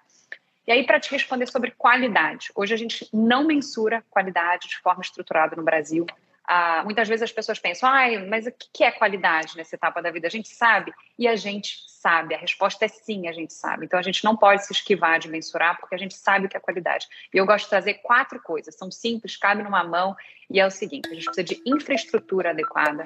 E 0.65 0.71
aí, 0.71 0.83
para 0.83 0.99
te 0.99 1.11
responder 1.11 1.45
sobre 1.45 1.69
qualidade, 1.77 2.49
hoje 2.55 2.73
a 2.73 2.77
gente 2.77 3.07
não 3.13 3.45
mensura 3.45 4.03
qualidade 4.09 4.69
de 4.69 4.79
forma 4.79 5.01
estruturada 5.01 5.55
no 5.55 5.61
Brasil. 5.61 6.07
Ah, 6.51 6.81
muitas 6.83 7.07
vezes 7.07 7.21
as 7.21 7.31
pessoas 7.31 7.59
pensam, 7.59 7.87
ah, 7.87 8.07
mas 8.27 8.47
o 8.47 8.51
que 8.73 8.83
é 8.83 8.89
qualidade 8.89 9.55
nessa 9.55 9.75
etapa 9.75 10.01
da 10.01 10.09
vida? 10.09 10.25
A 10.25 10.31
gente 10.31 10.49
sabe 10.49 10.91
e 11.15 11.27
a 11.27 11.35
gente 11.35 11.77
sabe. 11.87 12.33
A 12.33 12.39
resposta 12.39 12.85
é 12.85 12.87
sim, 12.87 13.27
a 13.27 13.31
gente 13.31 13.53
sabe. 13.53 13.85
Então 13.85 13.99
a 13.99 14.01
gente 14.01 14.23
não 14.23 14.35
pode 14.35 14.65
se 14.65 14.73
esquivar 14.73 15.19
de 15.19 15.29
mensurar 15.29 15.79
porque 15.79 15.93
a 15.93 15.97
gente 15.99 16.15
sabe 16.15 16.47
o 16.47 16.49
que 16.49 16.57
é 16.57 16.59
qualidade. 16.59 17.07
E 17.31 17.37
eu 17.37 17.45
gosto 17.45 17.65
de 17.65 17.69
trazer 17.69 17.93
quatro 18.01 18.41
coisas, 18.41 18.73
são 18.73 18.89
simples, 18.89 19.37
cabe 19.37 19.61
numa 19.61 19.83
mão 19.83 20.15
e 20.49 20.59
é 20.59 20.65
o 20.65 20.71
seguinte: 20.71 21.07
a 21.09 21.13
gente 21.13 21.25
precisa 21.25 21.43
de 21.43 21.61
infraestrutura 21.65 22.49
adequada, 22.51 23.05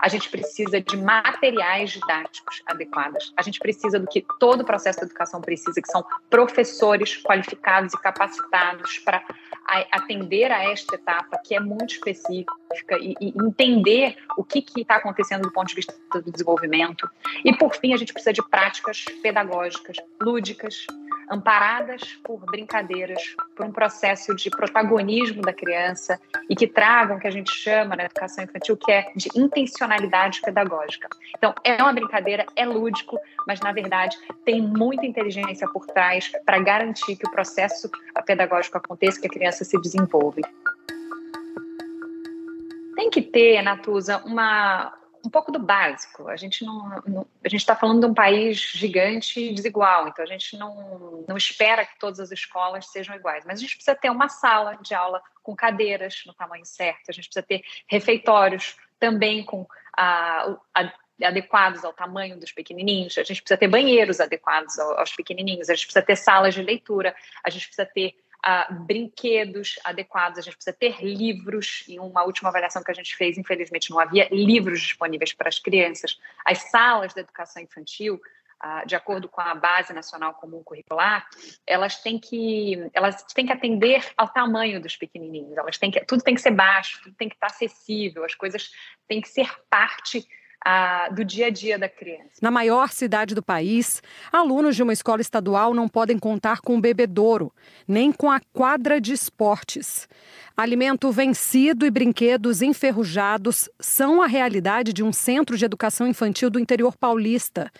a 0.00 0.08
gente 0.08 0.28
precisa 0.30 0.80
de 0.80 0.96
materiais 0.96 1.90
didáticos 1.90 2.62
adequados, 2.66 3.32
a 3.36 3.42
gente 3.42 3.58
precisa 3.58 3.98
do 3.98 4.06
que 4.06 4.24
todo 4.38 4.60
o 4.60 4.64
processo 4.64 5.00
de 5.00 5.06
educação 5.06 5.40
precisa, 5.40 5.80
que 5.80 5.90
são 5.90 6.04
professores 6.28 7.20
qualificados 7.22 7.92
e 7.92 7.98
capacitados 7.98 8.98
para 8.98 9.24
atender 9.92 10.50
a 10.50 10.70
esta 10.70 10.94
etapa 10.94 11.40
que 11.44 11.54
é 11.54 11.60
muito 11.60 11.94
específica 11.94 12.98
e, 13.00 13.14
e 13.20 13.28
entender 13.28 14.16
o 14.36 14.44
que 14.44 14.64
está 14.76 14.96
acontecendo 14.96 15.42
do 15.42 15.52
ponto 15.52 15.68
de 15.68 15.74
vista 15.74 15.94
do 16.12 16.30
desenvolvimento. 16.30 17.08
E, 17.44 17.54
por 17.56 17.74
fim, 17.76 17.92
a 17.92 17.96
gente 17.96 18.12
precisa 18.12 18.32
de 18.32 18.42
práticas 18.48 19.04
pedagógicas, 19.22 19.96
lúdicas, 20.20 20.86
amparadas 21.30 22.18
por 22.24 22.44
brincadeiras, 22.44 23.36
por 23.54 23.64
um 23.64 23.72
processo 23.72 24.34
de 24.34 24.50
protagonismo 24.50 25.42
da 25.42 25.52
criança 25.52 26.20
e 26.48 26.56
que 26.56 26.66
tragam 26.66 27.16
o 27.16 27.20
que 27.20 27.28
a 27.28 27.30
gente 27.30 27.52
chama 27.54 27.94
na 27.94 28.04
educação 28.04 28.42
infantil, 28.42 28.76
que 28.76 28.90
é 28.90 29.12
de 29.14 29.28
intencionalidade 29.36 30.40
pedagógica. 30.40 31.08
Então, 31.36 31.54
é 31.62 31.80
uma 31.80 31.92
brincadeira, 31.92 32.44
é 32.56 32.66
lúdico, 32.66 33.18
mas 33.46 33.60
na 33.60 33.72
verdade 33.72 34.18
tem 34.44 34.60
muita 34.60 35.06
inteligência 35.06 35.68
por 35.68 35.86
trás 35.86 36.32
para 36.44 36.58
garantir 36.58 37.16
que 37.16 37.26
o 37.26 37.30
processo 37.30 37.88
pedagógico 38.26 38.76
aconteça, 38.78 39.20
que 39.20 39.26
a 39.26 39.30
criança 39.30 39.64
se 39.64 39.80
desenvolva. 39.80 40.40
Tem 42.96 43.08
que 43.08 43.22
ter, 43.22 43.62
Natuza, 43.62 44.18
uma, 44.26 44.92
um 45.24 45.30
pouco 45.30 45.52
do 45.52 45.58
básico. 45.58 46.28
A 46.28 46.36
gente 46.36 46.64
não, 46.64 47.02
não 47.06 47.26
a 47.44 47.48
gente 47.48 47.60
está 47.60 47.76
falando 47.76 48.00
de 48.00 48.06
um 48.06 48.14
país 48.14 48.58
gigante 48.58 49.40
e 49.40 49.54
desigual, 49.54 50.08
então 50.08 50.24
a 50.24 50.28
gente 50.28 50.56
não, 50.56 51.24
não 51.28 51.36
espera 51.36 51.84
que 51.84 51.98
todas 51.98 52.20
as 52.20 52.30
escolas 52.30 52.86
sejam 52.86 53.14
iguais, 53.14 53.44
mas 53.46 53.58
a 53.58 53.62
gente 53.62 53.74
precisa 53.74 53.96
ter 53.96 54.10
uma 54.10 54.28
sala 54.28 54.76
de 54.82 54.94
aula 54.94 55.22
com 55.42 55.54
cadeiras 55.54 56.22
no 56.26 56.34
tamanho 56.34 56.64
certo, 56.64 57.08
a 57.08 57.12
gente 57.12 57.28
precisa 57.28 57.46
ter 57.46 57.62
refeitórios 57.86 58.76
também 58.98 59.44
com 59.44 59.66
a, 59.96 60.56
a 60.74 60.92
adequados 61.22 61.84
ao 61.84 61.92
tamanho 61.92 62.38
dos 62.38 62.50
pequenininhos, 62.50 63.18
a 63.18 63.22
gente 63.22 63.42
precisa 63.42 63.58
ter 63.58 63.68
banheiros 63.68 64.20
adequados 64.20 64.78
aos 64.78 65.14
pequenininhos, 65.14 65.68
a 65.68 65.74
gente 65.74 65.86
precisa 65.86 66.04
ter 66.04 66.16
salas 66.16 66.54
de 66.54 66.62
leitura, 66.62 67.14
a 67.44 67.50
gente 67.50 67.66
precisa 67.66 67.86
ter 67.86 68.14
uh, 68.44 68.74
brinquedos 68.84 69.78
adequados, 69.84 70.38
a 70.38 70.42
gente 70.42 70.54
precisa 70.54 70.76
ter 70.76 71.02
livros. 71.02 71.84
Em 71.88 71.98
uma 71.98 72.24
última 72.24 72.48
avaliação 72.48 72.82
que 72.82 72.90
a 72.90 72.94
gente 72.94 73.14
fez, 73.16 73.38
infelizmente, 73.38 73.90
não 73.90 73.98
havia 73.98 74.28
livros 74.30 74.80
disponíveis 74.80 75.32
para 75.32 75.48
as 75.48 75.58
crianças. 75.58 76.18
As 76.44 76.70
salas 76.70 77.14
de 77.14 77.20
educação 77.20 77.62
infantil, 77.62 78.20
uh, 78.62 78.86
de 78.86 78.94
acordo 78.94 79.28
com 79.28 79.40
a 79.40 79.54
Base 79.54 79.92
Nacional 79.92 80.34
Comum 80.34 80.62
Curricular, 80.62 81.26
elas 81.66 82.02
têm 82.02 82.18
que 82.18 82.90
elas 82.92 83.22
têm 83.34 83.46
que 83.46 83.52
atender 83.52 84.04
ao 84.16 84.28
tamanho 84.28 84.80
dos 84.80 84.96
pequenininhos. 84.96 85.56
Elas 85.56 85.78
têm 85.78 85.90
que 85.90 86.04
tudo 86.04 86.22
tem 86.22 86.34
que 86.34 86.40
ser 86.40 86.52
baixo, 86.52 87.00
tudo 87.02 87.14
tem 87.16 87.28
que 87.28 87.36
estar 87.36 87.48
acessível, 87.48 88.24
as 88.24 88.34
coisas 88.34 88.70
têm 89.06 89.20
que 89.20 89.28
ser 89.28 89.48
parte 89.68 90.26
a, 90.64 91.08
do 91.10 91.24
dia 91.24 91.46
a 91.46 91.50
dia 91.50 91.78
da 91.78 91.88
criança. 91.88 92.38
Na 92.42 92.50
maior 92.50 92.90
cidade 92.90 93.34
do 93.34 93.42
país, 93.42 94.02
alunos 94.32 94.76
de 94.76 94.82
uma 94.82 94.92
escola 94.92 95.20
estadual 95.20 95.72
não 95.72 95.88
podem 95.88 96.18
contar 96.18 96.60
com 96.60 96.76
o 96.76 96.80
bebedouro, 96.80 97.52
nem 97.88 98.12
com 98.12 98.30
a 98.30 98.40
quadra 98.52 99.00
de 99.00 99.12
esportes. 99.12 100.08
Alimento 100.56 101.10
vencido 101.10 101.86
e 101.86 101.90
brinquedos 101.90 102.60
enferrujados 102.60 103.68
são 103.80 104.20
a 104.20 104.26
realidade 104.26 104.92
de 104.92 105.02
um 105.02 105.12
centro 105.12 105.56
de 105.56 105.64
educação 105.64 106.06
infantil 106.06 106.50
do 106.50 106.60
interior 106.60 106.94
paulista. 106.96 107.72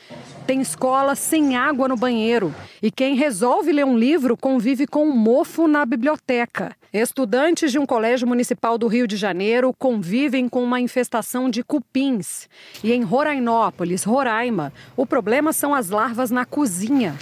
Tem 0.47 0.61
escola 0.63 1.15
sem 1.15 1.57
água 1.57 1.87
no 1.87 1.97
banheiro 1.97 2.55
e 2.81 2.91
quem 2.91 3.15
resolve 3.15 3.71
ler 3.73 3.85
um 3.85 3.99
livro 3.99 4.37
convive 4.37 4.87
com 4.87 5.05
um 5.05 5.15
mofo 5.15 5.69
na 5.69 5.85
biblioteca. 5.85 6.75
Estudantes 6.93 7.71
de 7.71 7.79
um 7.79 7.87
colégio 7.87 8.27
municipal 8.27 8.77
do 8.77 8.89
Rio 8.89 9.07
de 9.07 9.17
Janeiro 9.17 9.73
convivem 9.79 10.49
com 10.49 10.61
uma 10.61 10.81
infestação 10.81 11.49
de 11.49 11.63
cupins. 11.63 12.49
E 12.83 12.93
em 12.93 13.03
Rorainópolis, 13.03 14.03
Roraima, 14.03 14.73
o 14.97 15.07
problema 15.07 15.53
são 15.53 15.73
as 15.73 15.89
larvas 15.89 16.33
na 16.33 16.45
cozinha. 16.45 17.17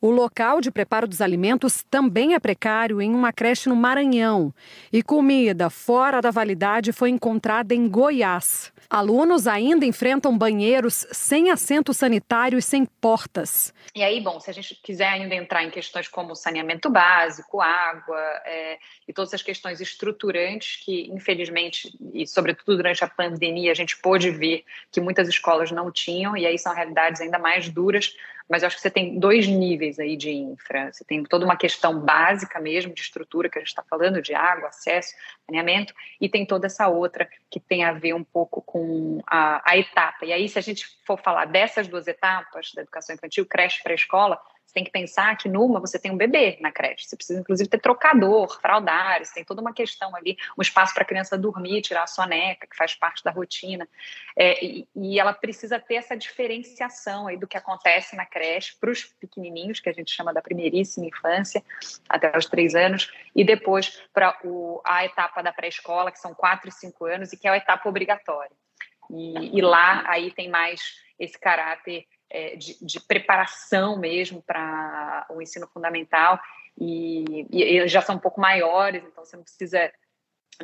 O 0.00 0.08
local 0.12 0.60
de 0.60 0.70
preparo 0.70 1.08
dos 1.08 1.20
alimentos 1.20 1.84
também 1.90 2.34
é 2.34 2.38
precário 2.38 3.02
em 3.02 3.12
uma 3.12 3.32
creche 3.32 3.68
no 3.68 3.74
Maranhão. 3.74 4.54
E 4.92 5.02
comida 5.02 5.68
fora 5.68 6.20
da 6.20 6.30
validade 6.30 6.92
foi 6.92 7.10
encontrada 7.10 7.74
em 7.74 7.88
Goiás. 7.88 8.72
Alunos 8.90 9.46
ainda 9.46 9.84
enfrentam 9.84 10.36
banheiros 10.36 11.06
sem 11.12 11.50
assento 11.50 11.92
sanitário 11.92 12.58
e 12.58 12.62
sem 12.62 12.86
portas. 12.86 13.72
E 13.94 14.02
aí, 14.02 14.18
bom, 14.18 14.40
se 14.40 14.48
a 14.48 14.52
gente 14.52 14.74
quiser 14.82 15.08
ainda 15.08 15.34
entrar 15.34 15.62
em 15.62 15.70
questões 15.70 16.08
como 16.08 16.34
saneamento 16.34 16.88
básico, 16.88 17.60
água 17.60 18.18
é, 18.46 18.78
e 19.06 19.12
todas 19.12 19.34
as 19.34 19.42
questões 19.42 19.82
estruturantes 19.82 20.82
que, 20.82 21.10
infelizmente, 21.10 21.94
e 22.14 22.26
sobretudo 22.26 22.78
durante 22.78 23.04
a 23.04 23.08
pandemia, 23.08 23.72
a 23.72 23.74
gente 23.74 23.98
pôde 23.98 24.30
ver 24.30 24.64
que 24.90 25.02
muitas 25.02 25.28
escolas 25.28 25.70
não 25.70 25.92
tinham, 25.92 26.34
e 26.34 26.46
aí 26.46 26.58
são 26.58 26.74
realidades 26.74 27.20
ainda 27.20 27.38
mais 27.38 27.68
duras 27.68 28.14
mas 28.48 28.62
eu 28.62 28.66
acho 28.68 28.76
que 28.76 28.82
você 28.82 28.90
tem 28.90 29.18
dois 29.18 29.46
níveis 29.46 29.98
aí 29.98 30.16
de 30.16 30.30
infra. 30.30 30.90
Você 30.90 31.04
tem 31.04 31.22
toda 31.22 31.44
uma 31.44 31.56
questão 31.56 32.00
básica 32.00 32.58
mesmo 32.58 32.94
de 32.94 33.02
estrutura 33.02 33.48
que 33.48 33.58
a 33.58 33.60
gente 33.60 33.68
está 33.68 33.82
falando, 33.82 34.22
de 34.22 34.34
água, 34.34 34.68
acesso, 34.68 35.14
saneamento, 35.46 35.92
e 36.20 36.28
tem 36.28 36.46
toda 36.46 36.66
essa 36.66 36.88
outra 36.88 37.28
que 37.50 37.60
tem 37.60 37.84
a 37.84 37.92
ver 37.92 38.14
um 38.14 38.24
pouco 38.24 38.62
com 38.62 38.77
a, 39.26 39.62
a 39.64 39.76
etapa. 39.76 40.24
E 40.24 40.32
aí, 40.32 40.48
se 40.48 40.58
a 40.58 40.62
gente 40.62 40.86
for 41.06 41.18
falar 41.18 41.46
dessas 41.46 41.88
duas 41.88 42.06
etapas 42.06 42.72
da 42.74 42.82
educação 42.82 43.14
infantil, 43.14 43.46
creche 43.46 43.82
pré-escola, 43.82 44.40
você 44.68 44.74
tem 44.74 44.84
que 44.84 44.90
pensar 44.90 45.34
que 45.38 45.48
numa 45.48 45.80
você 45.80 45.98
tem 45.98 46.10
um 46.10 46.16
bebê 46.16 46.58
na 46.60 46.70
creche. 46.70 47.08
Você 47.08 47.16
precisa, 47.16 47.40
inclusive, 47.40 47.70
ter 47.70 47.80
trocador, 47.80 48.60
fraldário, 48.60 49.24
você 49.24 49.32
tem 49.32 49.44
toda 49.44 49.62
uma 49.62 49.72
questão 49.72 50.14
ali, 50.14 50.36
um 50.58 50.60
espaço 50.60 50.92
para 50.92 51.04
a 51.04 51.06
criança 51.06 51.38
dormir, 51.38 51.80
tirar 51.80 52.02
a 52.02 52.06
soneca, 52.06 52.66
que 52.66 52.76
faz 52.76 52.94
parte 52.94 53.24
da 53.24 53.30
rotina. 53.30 53.88
É, 54.36 54.62
e, 54.62 54.86
e, 54.94 55.18
ela 55.18 55.32
precisa 55.32 55.80
ter 55.80 55.94
essa 55.94 56.14
diferenciação 56.14 57.28
aí 57.28 57.38
do 57.38 57.46
que 57.46 57.56
acontece 57.56 58.14
na 58.14 58.26
creche 58.26 58.76
para 58.78 58.90
os 58.90 59.04
pequenininhos, 59.04 59.80
que 59.80 59.88
a 59.88 59.92
gente 59.92 60.14
chama 60.14 60.34
da 60.34 60.42
primeiríssima 60.42 61.06
infância, 61.06 61.64
até 62.06 62.36
os 62.36 62.44
três 62.44 62.74
anos, 62.74 63.10
e 63.34 63.44
depois 63.44 64.02
para 64.12 64.38
a 64.84 65.04
etapa 65.06 65.40
da 65.40 65.50
pré-escola, 65.50 66.12
que 66.12 66.18
são 66.18 66.34
quatro 66.34 66.68
e 66.68 66.72
cinco 66.72 67.06
anos, 67.06 67.32
e 67.32 67.38
que 67.38 67.48
é 67.48 67.50
a 67.50 67.56
etapa 67.56 67.88
obrigatória. 67.88 68.52
E, 69.10 69.58
e 69.58 69.60
lá, 69.60 70.04
aí 70.06 70.30
tem 70.32 70.48
mais 70.48 70.80
esse 71.18 71.38
caráter 71.38 72.06
é, 72.30 72.56
de, 72.56 72.76
de, 72.84 73.00
preparação 73.00 73.98
mesmo 73.98 74.42
para 74.42 75.26
o 75.30 75.40
ensino 75.40 75.66
fundamental. 75.66 76.38
E, 76.78 77.46
e, 77.50 77.88
já 77.88 78.00
são 78.00 78.16
um 78.16 78.20
pouco 78.20 78.40
maiores, 78.40 79.02
então 79.04 79.24
você 79.24 79.36
não 79.36 79.42
precisa 79.42 79.90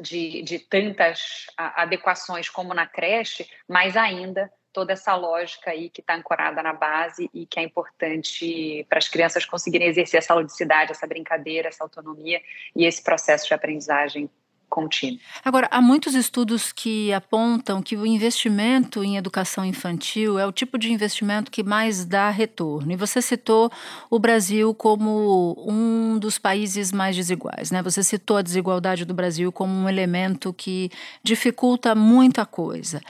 de, 0.00 0.42
de 0.42 0.58
tantas 0.58 1.46
adequações 1.56 2.48
como 2.48 2.74
na 2.74 2.86
creche, 2.86 3.48
mas 3.68 3.96
ainda 3.96 4.52
toda 4.72 4.92
essa 4.92 5.14
lógica 5.14 5.70
aí 5.70 5.88
que 5.88 6.00
está 6.00 6.16
ancorada 6.16 6.60
na 6.60 6.72
base 6.72 7.30
e 7.32 7.46
que 7.46 7.60
é 7.60 7.62
importante 7.62 8.84
para 8.88 8.98
as 8.98 9.08
crianças 9.08 9.44
conseguirem 9.44 9.86
exercer 9.86 10.18
essa 10.18 10.34
ludicidade, 10.34 10.90
essa 10.90 11.06
brincadeira, 11.06 11.68
essa 11.68 11.84
autonomia 11.84 12.42
e 12.74 12.84
esse 12.84 13.02
processo 13.02 13.46
de 13.46 13.54
aprendizagem 13.54 14.28
contínuo. 14.74 15.20
Agora, 15.44 15.68
há 15.70 15.80
muitos 15.80 16.16
estudos 16.16 16.72
que 16.72 17.12
apontam 17.12 17.80
que 17.80 17.96
o 17.96 18.04
investimento 18.04 19.04
em 19.04 19.16
educação 19.16 19.64
infantil 19.64 20.36
é 20.36 20.44
o 20.44 20.50
tipo 20.50 20.76
de 20.76 20.92
investimento 20.92 21.48
que 21.48 21.62
mais 21.62 22.04
dá 22.04 22.28
retorno. 22.28 22.90
E 22.90 22.96
você 22.96 23.22
citou 23.22 23.70
o 24.10 24.18
Brasil 24.18 24.74
como 24.74 25.54
um 25.64 26.18
dos 26.18 26.38
países 26.38 26.90
mais 26.90 27.14
desiguais, 27.14 27.70
né? 27.70 27.80
Você 27.82 28.02
citou 28.02 28.36
a 28.36 28.42
desigualdade 28.42 29.04
do 29.04 29.14
Brasil 29.14 29.52
como 29.52 29.72
um 29.72 29.88
elemento 29.88 30.52
que 30.52 30.90
dificulta 31.22 31.94
muita 31.94 32.44
coisa. 32.44 33.00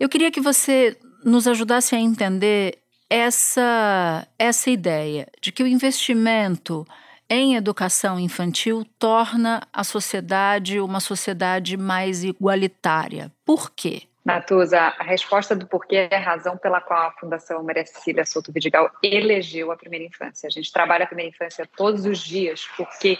Eu 0.00 0.08
queria 0.08 0.30
que 0.30 0.40
você 0.40 0.96
nos 1.22 1.46
ajudasse 1.46 1.94
a 1.94 2.00
entender 2.00 2.78
essa 3.10 4.26
essa 4.38 4.70
ideia 4.70 5.28
de 5.42 5.52
que 5.52 5.62
o 5.62 5.66
investimento 5.66 6.86
em 7.30 7.56
educação 7.56 8.18
infantil 8.18 8.86
torna 8.98 9.62
a 9.72 9.84
sociedade 9.84 10.80
uma 10.80 11.00
sociedade 11.00 11.76
mais 11.76 12.24
igualitária. 12.24 13.30
Por 13.44 13.70
quê? 13.70 14.02
Natuza, 14.24 14.78
a 14.78 15.02
resposta 15.02 15.56
do 15.56 15.66
porquê 15.66 16.08
é 16.10 16.16
a 16.16 16.20
razão 16.20 16.56
pela 16.58 16.80
qual 16.80 17.08
a 17.08 17.12
Fundação 17.12 17.62
Maria 17.62 17.86
Cecília 17.86 18.26
Souto 18.26 18.52
Vidigal 18.52 18.90
elegeu 19.02 19.72
a 19.72 19.76
primeira 19.76 20.04
infância. 20.04 20.46
A 20.46 20.50
gente 20.50 20.70
trabalha 20.70 21.04
a 21.04 21.06
primeira 21.06 21.30
infância 21.30 21.66
todos 21.76 22.04
os 22.04 22.18
dias, 22.18 22.68
porque 22.76 23.18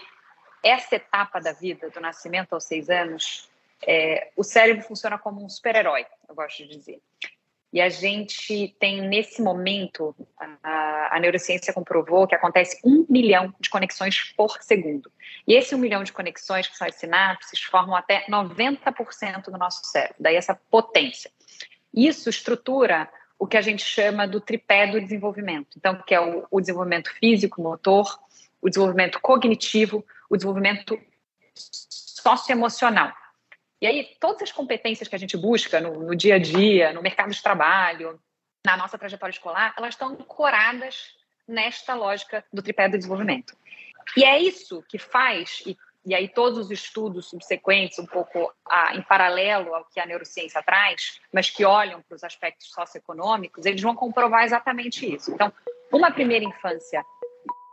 essa 0.63 0.97
etapa 0.97 1.41
da 1.41 1.53
vida, 1.53 1.89
do 1.89 2.01
nascimento 2.01 2.53
aos 2.53 2.65
seis 2.65 2.91
anos, 2.91 3.49
é, 3.87 4.31
o 4.37 4.45
cérebro 4.45 4.83
funciona 4.83 5.17
como 5.17 5.43
um 5.43 5.49
super-herói, 5.49 6.05
eu 6.29 6.35
gosto 6.35 6.59
de 6.59 6.77
dizer. 6.77 7.01
E 7.73 7.81
a 7.81 7.89
gente 7.91 8.75
tem, 8.81 9.07
nesse 9.07 9.43
momento, 9.43 10.15
a, 10.63 11.17
a, 11.17 11.21
neurociência 11.21 11.73
comprovou 11.73 12.27
que 12.27 12.35
acontece 12.35 12.81
um 12.83 13.05
milhão 13.09 13.55
de 13.61 13.69
conexões 13.69 14.33
por 14.35 14.63
segundo. 14.63 15.13
E 15.47 15.55
esse 15.55 15.75
um 15.75 15.79
milhão 15.79 16.03
de 16.03 16.13
conexões, 16.13 16.67
que 16.67 16.77
são 16.77 16.87
as 16.87 16.95
sinapses, 16.95 17.61
formam 17.63 17.95
até 17.95 18.25
90% 18.27 19.51
do 19.51 19.59
nosso 19.59 19.85
cérebro, 19.85 20.17
daí 20.19 20.37
essa 20.37 20.59
potência. 20.71 21.31
Isso 21.93 22.31
estrutura 22.31 23.09
o 23.39 23.47
que 23.47 23.57
a 23.57 23.61
gente 23.61 23.85
chama 23.85 24.27
do 24.27 24.41
tripé 24.41 24.87
do 24.87 25.01
desenvolvimento. 25.01 25.77
Então, 25.77 26.03
que 26.07 26.15
é 26.15 26.21
o, 26.21 26.47
o 26.51 26.61
desenvolvimento 26.61 27.11
físico, 27.21 27.63
motor, 27.63 28.19
o 28.61 28.69
desenvolvimento 28.69 29.21
cognitivo, 29.21 30.05
o 30.29 30.37
desenvolvimento 30.37 30.99
socioemocional. 31.55 33.13
E 33.81 33.87
aí, 33.87 34.17
todas 34.21 34.43
as 34.43 34.53
competências 34.53 35.09
que 35.09 35.15
a 35.15 35.19
gente 35.19 35.37
busca 35.37 35.81
no, 35.81 36.03
no 36.03 36.17
dia 36.17 36.35
a 36.35 36.39
dia, 36.39 36.93
no 36.93 37.03
mercado 37.03 37.31
de 37.31 37.43
trabalho, 37.43 38.21
na 38.65 38.77
nossa 38.77 38.99
trajetória 38.99 39.33
escolar, 39.33 39.75
elas 39.77 39.95
estão 39.95 40.09
ancoradas 40.09 41.17
nesta 41.47 41.95
lógica 41.95 42.45
do 42.53 42.63
tripé 42.63 42.89
do 42.89 42.99
desenvolvimento. 42.99 43.57
E 44.17 44.25
é 44.25 44.39
isso 44.39 44.83
que 44.89 44.99
faz, 44.99 45.63
e, 45.65 45.77
e 46.05 46.15
aí 46.15 46.29
todos 46.29 46.59
os 46.59 46.71
estudos 46.71 47.29
subsequentes, 47.29 47.99
um 47.99 48.07
pouco 48.07 48.53
ah, 48.69 48.95
em 48.95 49.03
paralelo 49.03 49.75
ao 49.75 49.85
que 49.85 50.01
a 50.01 50.07
neurociência 50.07 50.63
traz, 50.63 51.21
mas 51.33 51.49
que 51.49 51.65
olham 51.65 52.03
para 52.03 52.17
os 52.17 52.25
aspectos 52.25 52.71
socioeconômicos, 52.71 53.65
eles 53.65 53.81
vão 53.81 53.95
comprovar 53.95 54.45
exatamente 54.45 55.15
isso. 55.15 55.33
Então, 55.33 55.53
uma 55.93 56.11
primeira 56.11 56.45
infância 56.45 57.03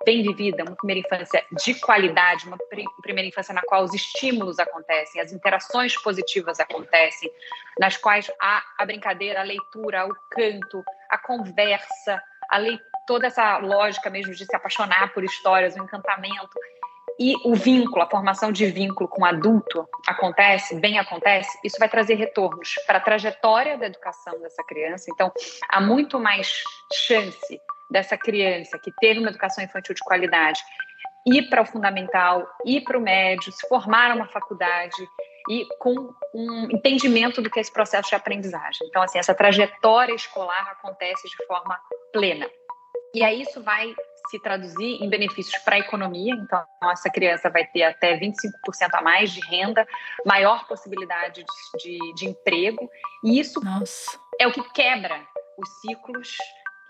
bem 0.06 0.22
vivida, 0.22 0.64
uma 0.64 0.76
primeira 0.76 1.00
infância 1.06 1.44
de 1.52 1.74
qualidade, 1.80 2.48
uma 2.48 2.58
primeira 3.02 3.28
infância 3.28 3.54
na 3.54 3.62
qual 3.64 3.84
os 3.84 3.94
estímulos 3.94 4.60
acontecem, 4.60 5.20
as 5.20 5.34
interações 5.34 5.98
positivas 6.02 6.60
acontecem, 6.60 7.30
nas 7.80 7.98
quais 7.98 8.32
há 8.40 8.64
a 8.78 8.86
brincadeira, 8.86 9.42
a 9.42 9.44
leitura, 9.44 10.06
o 10.06 10.16
canto, 10.30 10.84
a 11.10 11.18
conversa, 11.18 12.22
a 12.52 12.60
toda 13.08 13.28
essa 13.28 13.58
lógica 13.58 14.10
mesmo 14.10 14.34
de 14.34 14.46
se 14.46 14.56
apaixonar 14.56 15.14
por 15.14 15.24
histórias, 15.24 15.76
o 15.76 15.84
encantamento 15.84 16.50
e 17.20 17.34
o 17.46 17.56
vínculo, 17.56 18.04
a 18.04 18.10
formação 18.10 18.52
de 18.52 18.66
vínculo 18.66 19.08
com 19.08 19.22
o 19.22 19.26
adulto 19.26 19.88
acontece, 20.06 20.80
bem 20.80 21.00
acontece, 21.00 21.58
isso 21.64 21.78
vai 21.80 21.88
trazer 21.88 22.16
retornos 22.16 22.76
para 22.86 22.98
a 22.98 23.02
trajetória 23.02 23.78
da 23.78 23.86
educação 23.86 24.38
dessa 24.42 24.64
criança. 24.64 25.06
Então, 25.14 25.32
há 25.70 25.80
muito 25.80 26.20
mais 26.20 26.62
chance 26.94 27.60
dessa 27.90 28.18
criança 28.18 28.80
que 28.80 28.92
teve 29.00 29.20
uma 29.20 29.30
educação 29.30 29.64
infantil 29.64 29.96
de 29.96 30.04
qualidade 30.04 30.60
ir 31.26 31.50
para 31.50 31.64
o 31.64 31.66
fundamental, 31.66 32.48
ir 32.66 32.82
para 32.82 32.98
o 32.98 33.02
médio, 33.02 33.52
se 33.52 33.68
formar 33.68 34.16
numa 34.16 34.28
faculdade 34.28 34.96
e 35.50 35.66
com 35.80 36.14
um 36.34 36.70
entendimento 36.72 37.42
do 37.42 37.50
que 37.50 37.60
é 37.60 37.62
esse 37.62 37.74
processo 37.74 38.10
de 38.10 38.16
aprendizagem. 38.16 38.88
Então, 38.88 39.02
assim, 39.02 39.18
essa 39.18 39.34
trajetória 39.34 40.14
escolar 40.14 40.70
acontece 40.72 41.28
de 41.28 41.46
forma 41.46 41.80
plena. 42.14 42.48
E 43.14 43.24
aí 43.24 43.42
isso 43.42 43.64
vai 43.64 43.94
se 44.30 44.40
traduzir 44.40 45.02
em 45.02 45.10
benefícios 45.10 45.58
para 45.64 45.76
a 45.76 45.80
economia, 45.80 46.34
então 46.34 46.66
essa 46.92 47.10
criança 47.10 47.50
vai 47.50 47.66
ter 47.66 47.84
até 47.84 48.18
25% 48.18 48.50
a 48.94 49.02
mais 49.02 49.32
de 49.32 49.40
renda, 49.48 49.88
maior 50.26 50.68
possibilidade 50.68 51.44
de, 51.44 52.00
de, 52.00 52.14
de 52.16 52.26
emprego, 52.28 52.90
e 53.24 53.40
isso 53.40 53.64
Nossa. 53.64 54.20
é 54.40 54.48
o 54.48 54.52
que 54.52 54.64
quebra 54.74 55.22
os 55.58 55.70
ciclos 55.80 56.36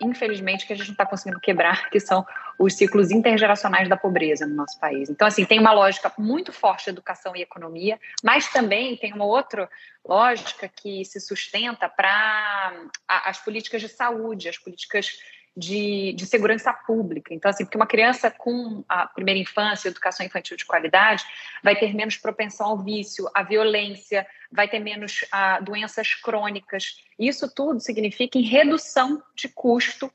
infelizmente, 0.00 0.66
que 0.66 0.72
a 0.72 0.76
gente 0.76 0.88
não 0.88 0.92
está 0.92 1.06
conseguindo 1.06 1.40
quebrar, 1.40 1.90
que 1.90 1.98
são 1.98 2.26
os 2.58 2.74
ciclos 2.74 3.10
intergeracionais 3.10 3.88
da 3.88 3.96
pobreza 3.96 4.46
no 4.46 4.54
nosso 4.54 4.78
país. 4.78 5.08
Então, 5.08 5.26
assim, 5.26 5.44
tem 5.44 5.58
uma 5.58 5.72
lógica 5.72 6.12
muito 6.18 6.52
forte 6.52 6.84
de 6.84 6.90
educação 6.90 7.34
e 7.36 7.42
economia, 7.42 7.98
mas 8.22 8.48
também 8.50 8.96
tem 8.96 9.12
uma 9.12 9.24
outra 9.24 9.68
lógica 10.04 10.68
que 10.68 11.04
se 11.04 11.20
sustenta 11.20 11.88
para 11.88 12.72
as 13.08 13.38
políticas 13.38 13.80
de 13.80 13.88
saúde, 13.88 14.48
as 14.48 14.58
políticas 14.58 15.18
de, 15.56 16.12
de, 16.12 16.26
segurança 16.26 16.72
pública. 16.72 17.32
Então, 17.32 17.50
assim, 17.50 17.64
porque 17.64 17.78
uma 17.78 17.86
criança 17.86 18.30
com 18.30 18.84
a 18.88 19.06
primeira 19.06 19.40
infância, 19.40 19.88
educação 19.88 20.26
infantil 20.26 20.56
de 20.56 20.66
qualidade, 20.66 21.24
vai 21.62 21.74
ter 21.74 21.94
menos 21.94 22.16
propensão 22.16 22.66
ao 22.66 22.78
vício, 22.78 23.28
à 23.34 23.42
violência, 23.42 24.26
vai 24.52 24.68
ter 24.68 24.78
menos 24.80 25.24
a, 25.32 25.58
doenças 25.60 26.14
crônicas. 26.14 27.02
Isso 27.18 27.52
tudo 27.52 27.80
significa 27.80 28.38
em 28.38 28.42
redução 28.42 29.22
de 29.34 29.48
custo 29.48 30.12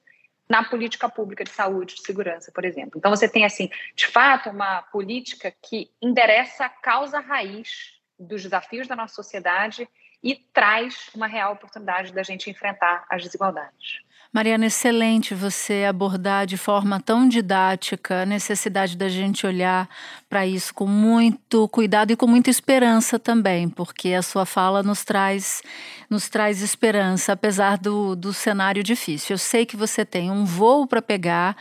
na 0.47 0.63
política 0.63 1.09
pública 1.09 1.43
de 1.43 1.49
saúde, 1.49 1.95
de 1.95 2.01
segurança, 2.01 2.51
por 2.51 2.65
exemplo. 2.65 2.97
Então, 2.97 3.09
você 3.09 3.27
tem, 3.27 3.45
assim, 3.45 3.69
de 3.95 4.05
fato, 4.05 4.49
uma 4.49 4.81
política 4.83 5.51
que 5.61 5.89
endereça 6.01 6.65
a 6.65 6.69
causa 6.69 7.19
raiz 7.19 7.99
dos 8.19 8.43
desafios 8.43 8.87
da 8.87 8.95
nossa 8.95 9.15
sociedade 9.15 9.87
e 10.21 10.35
traz 10.35 11.09
uma 11.15 11.25
real 11.25 11.53
oportunidade 11.53 12.13
da 12.13 12.21
gente 12.21 12.49
enfrentar 12.49 13.05
as 13.09 13.23
desigualdades. 13.23 14.01
Mariana, 14.33 14.67
excelente 14.67 15.35
você 15.35 15.83
abordar 15.83 16.45
de 16.45 16.55
forma 16.55 17.01
tão 17.01 17.27
didática 17.27 18.21
a 18.21 18.25
necessidade 18.25 18.95
da 18.95 19.09
gente 19.09 19.45
olhar 19.45 19.89
para 20.29 20.47
isso 20.47 20.73
com 20.73 20.87
muito 20.87 21.67
cuidado 21.67 22.11
e 22.11 22.15
com 22.15 22.27
muita 22.27 22.49
esperança 22.49 23.19
também, 23.19 23.67
porque 23.67 24.13
a 24.13 24.21
sua 24.21 24.45
fala 24.45 24.81
nos 24.81 25.03
traz, 25.03 25.61
nos 26.09 26.29
traz 26.29 26.61
esperança, 26.61 27.33
apesar 27.33 27.77
do, 27.77 28.15
do 28.15 28.31
cenário 28.31 28.81
difícil. 28.81 29.33
Eu 29.33 29.37
sei 29.37 29.65
que 29.65 29.75
você 29.75 30.05
tem 30.05 30.31
um 30.31 30.45
voo 30.45 30.87
para 30.87 31.01
pegar, 31.01 31.57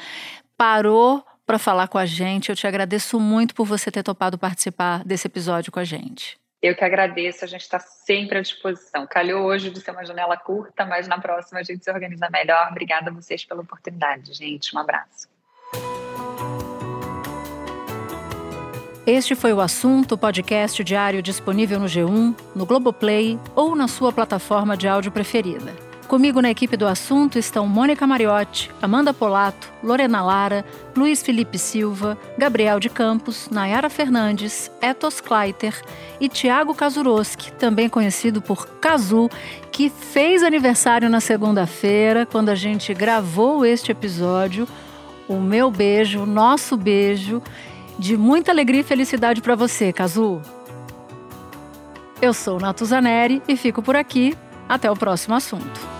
parou 0.56 1.24
para 1.44 1.58
falar 1.58 1.88
com 1.88 1.98
a 1.98 2.06
gente. 2.06 2.50
Eu 2.50 2.56
te 2.56 2.68
agradeço 2.68 3.18
muito 3.18 3.52
por 3.52 3.66
você 3.66 3.90
ter 3.90 4.04
topado 4.04 4.38
participar 4.38 5.02
desse 5.04 5.26
episódio 5.26 5.72
com 5.72 5.80
a 5.80 5.84
gente. 5.84 6.39
Eu 6.62 6.76
que 6.76 6.84
agradeço, 6.84 7.42
a 7.42 7.48
gente 7.48 7.62
está 7.62 7.78
sempre 7.78 8.36
à 8.36 8.42
disposição. 8.42 9.06
Calhou 9.06 9.46
hoje 9.46 9.70
de 9.70 9.80
ser 9.80 9.92
uma 9.92 10.04
janela 10.04 10.36
curta, 10.36 10.84
mas 10.84 11.08
na 11.08 11.18
próxima 11.18 11.60
a 11.60 11.62
gente 11.62 11.82
se 11.82 11.90
organiza 11.90 12.28
melhor. 12.28 12.68
Obrigada 12.70 13.10
a 13.10 13.12
vocês 13.12 13.44
pela 13.46 13.62
oportunidade, 13.62 14.34
gente. 14.34 14.76
Um 14.76 14.78
abraço. 14.78 15.26
Este 19.06 19.34
foi 19.34 19.54
o 19.54 19.60
assunto 19.60 20.18
podcast 20.18 20.84
diário 20.84 21.22
disponível 21.22 21.80
no 21.80 21.86
G1, 21.86 22.38
no 22.54 22.66
Globoplay 22.66 23.40
ou 23.56 23.74
na 23.74 23.88
sua 23.88 24.12
plataforma 24.12 24.76
de 24.76 24.86
áudio 24.86 25.10
preferida. 25.10 25.89
Comigo 26.10 26.42
na 26.42 26.50
equipe 26.50 26.76
do 26.76 26.88
assunto 26.88 27.38
estão 27.38 27.68
Mônica 27.68 28.04
Mariotti, 28.04 28.68
Amanda 28.82 29.14
Polato, 29.14 29.72
Lorena 29.80 30.20
Lara, 30.20 30.64
Luiz 30.96 31.22
Felipe 31.22 31.56
Silva, 31.56 32.18
Gabriel 32.36 32.80
de 32.80 32.88
Campos, 32.88 33.48
Nayara 33.48 33.88
Fernandes, 33.88 34.72
Etos 34.82 35.20
Kleiter 35.20 35.80
e 36.18 36.28
Tiago 36.28 36.74
Kazuroski, 36.74 37.52
também 37.52 37.88
conhecido 37.88 38.42
por 38.42 38.66
Kazu, 38.80 39.30
que 39.70 39.88
fez 39.88 40.42
aniversário 40.42 41.08
na 41.08 41.20
segunda-feira, 41.20 42.26
quando 42.26 42.48
a 42.48 42.56
gente 42.56 42.92
gravou 42.92 43.64
este 43.64 43.92
episódio. 43.92 44.66
O 45.28 45.36
meu 45.36 45.70
beijo, 45.70 46.24
o 46.24 46.26
nosso 46.26 46.76
beijo, 46.76 47.40
de 47.96 48.16
muita 48.16 48.50
alegria 48.50 48.80
e 48.80 48.84
felicidade 48.84 49.40
para 49.40 49.54
você, 49.54 49.92
Kazu. 49.92 50.42
Eu 52.20 52.34
sou 52.34 52.58
Natuzaneri 52.58 53.40
e 53.46 53.56
fico 53.56 53.80
por 53.80 53.94
aqui. 53.94 54.36
Até 54.68 54.88
o 54.88 54.94
próximo 54.94 55.34
assunto. 55.34 55.99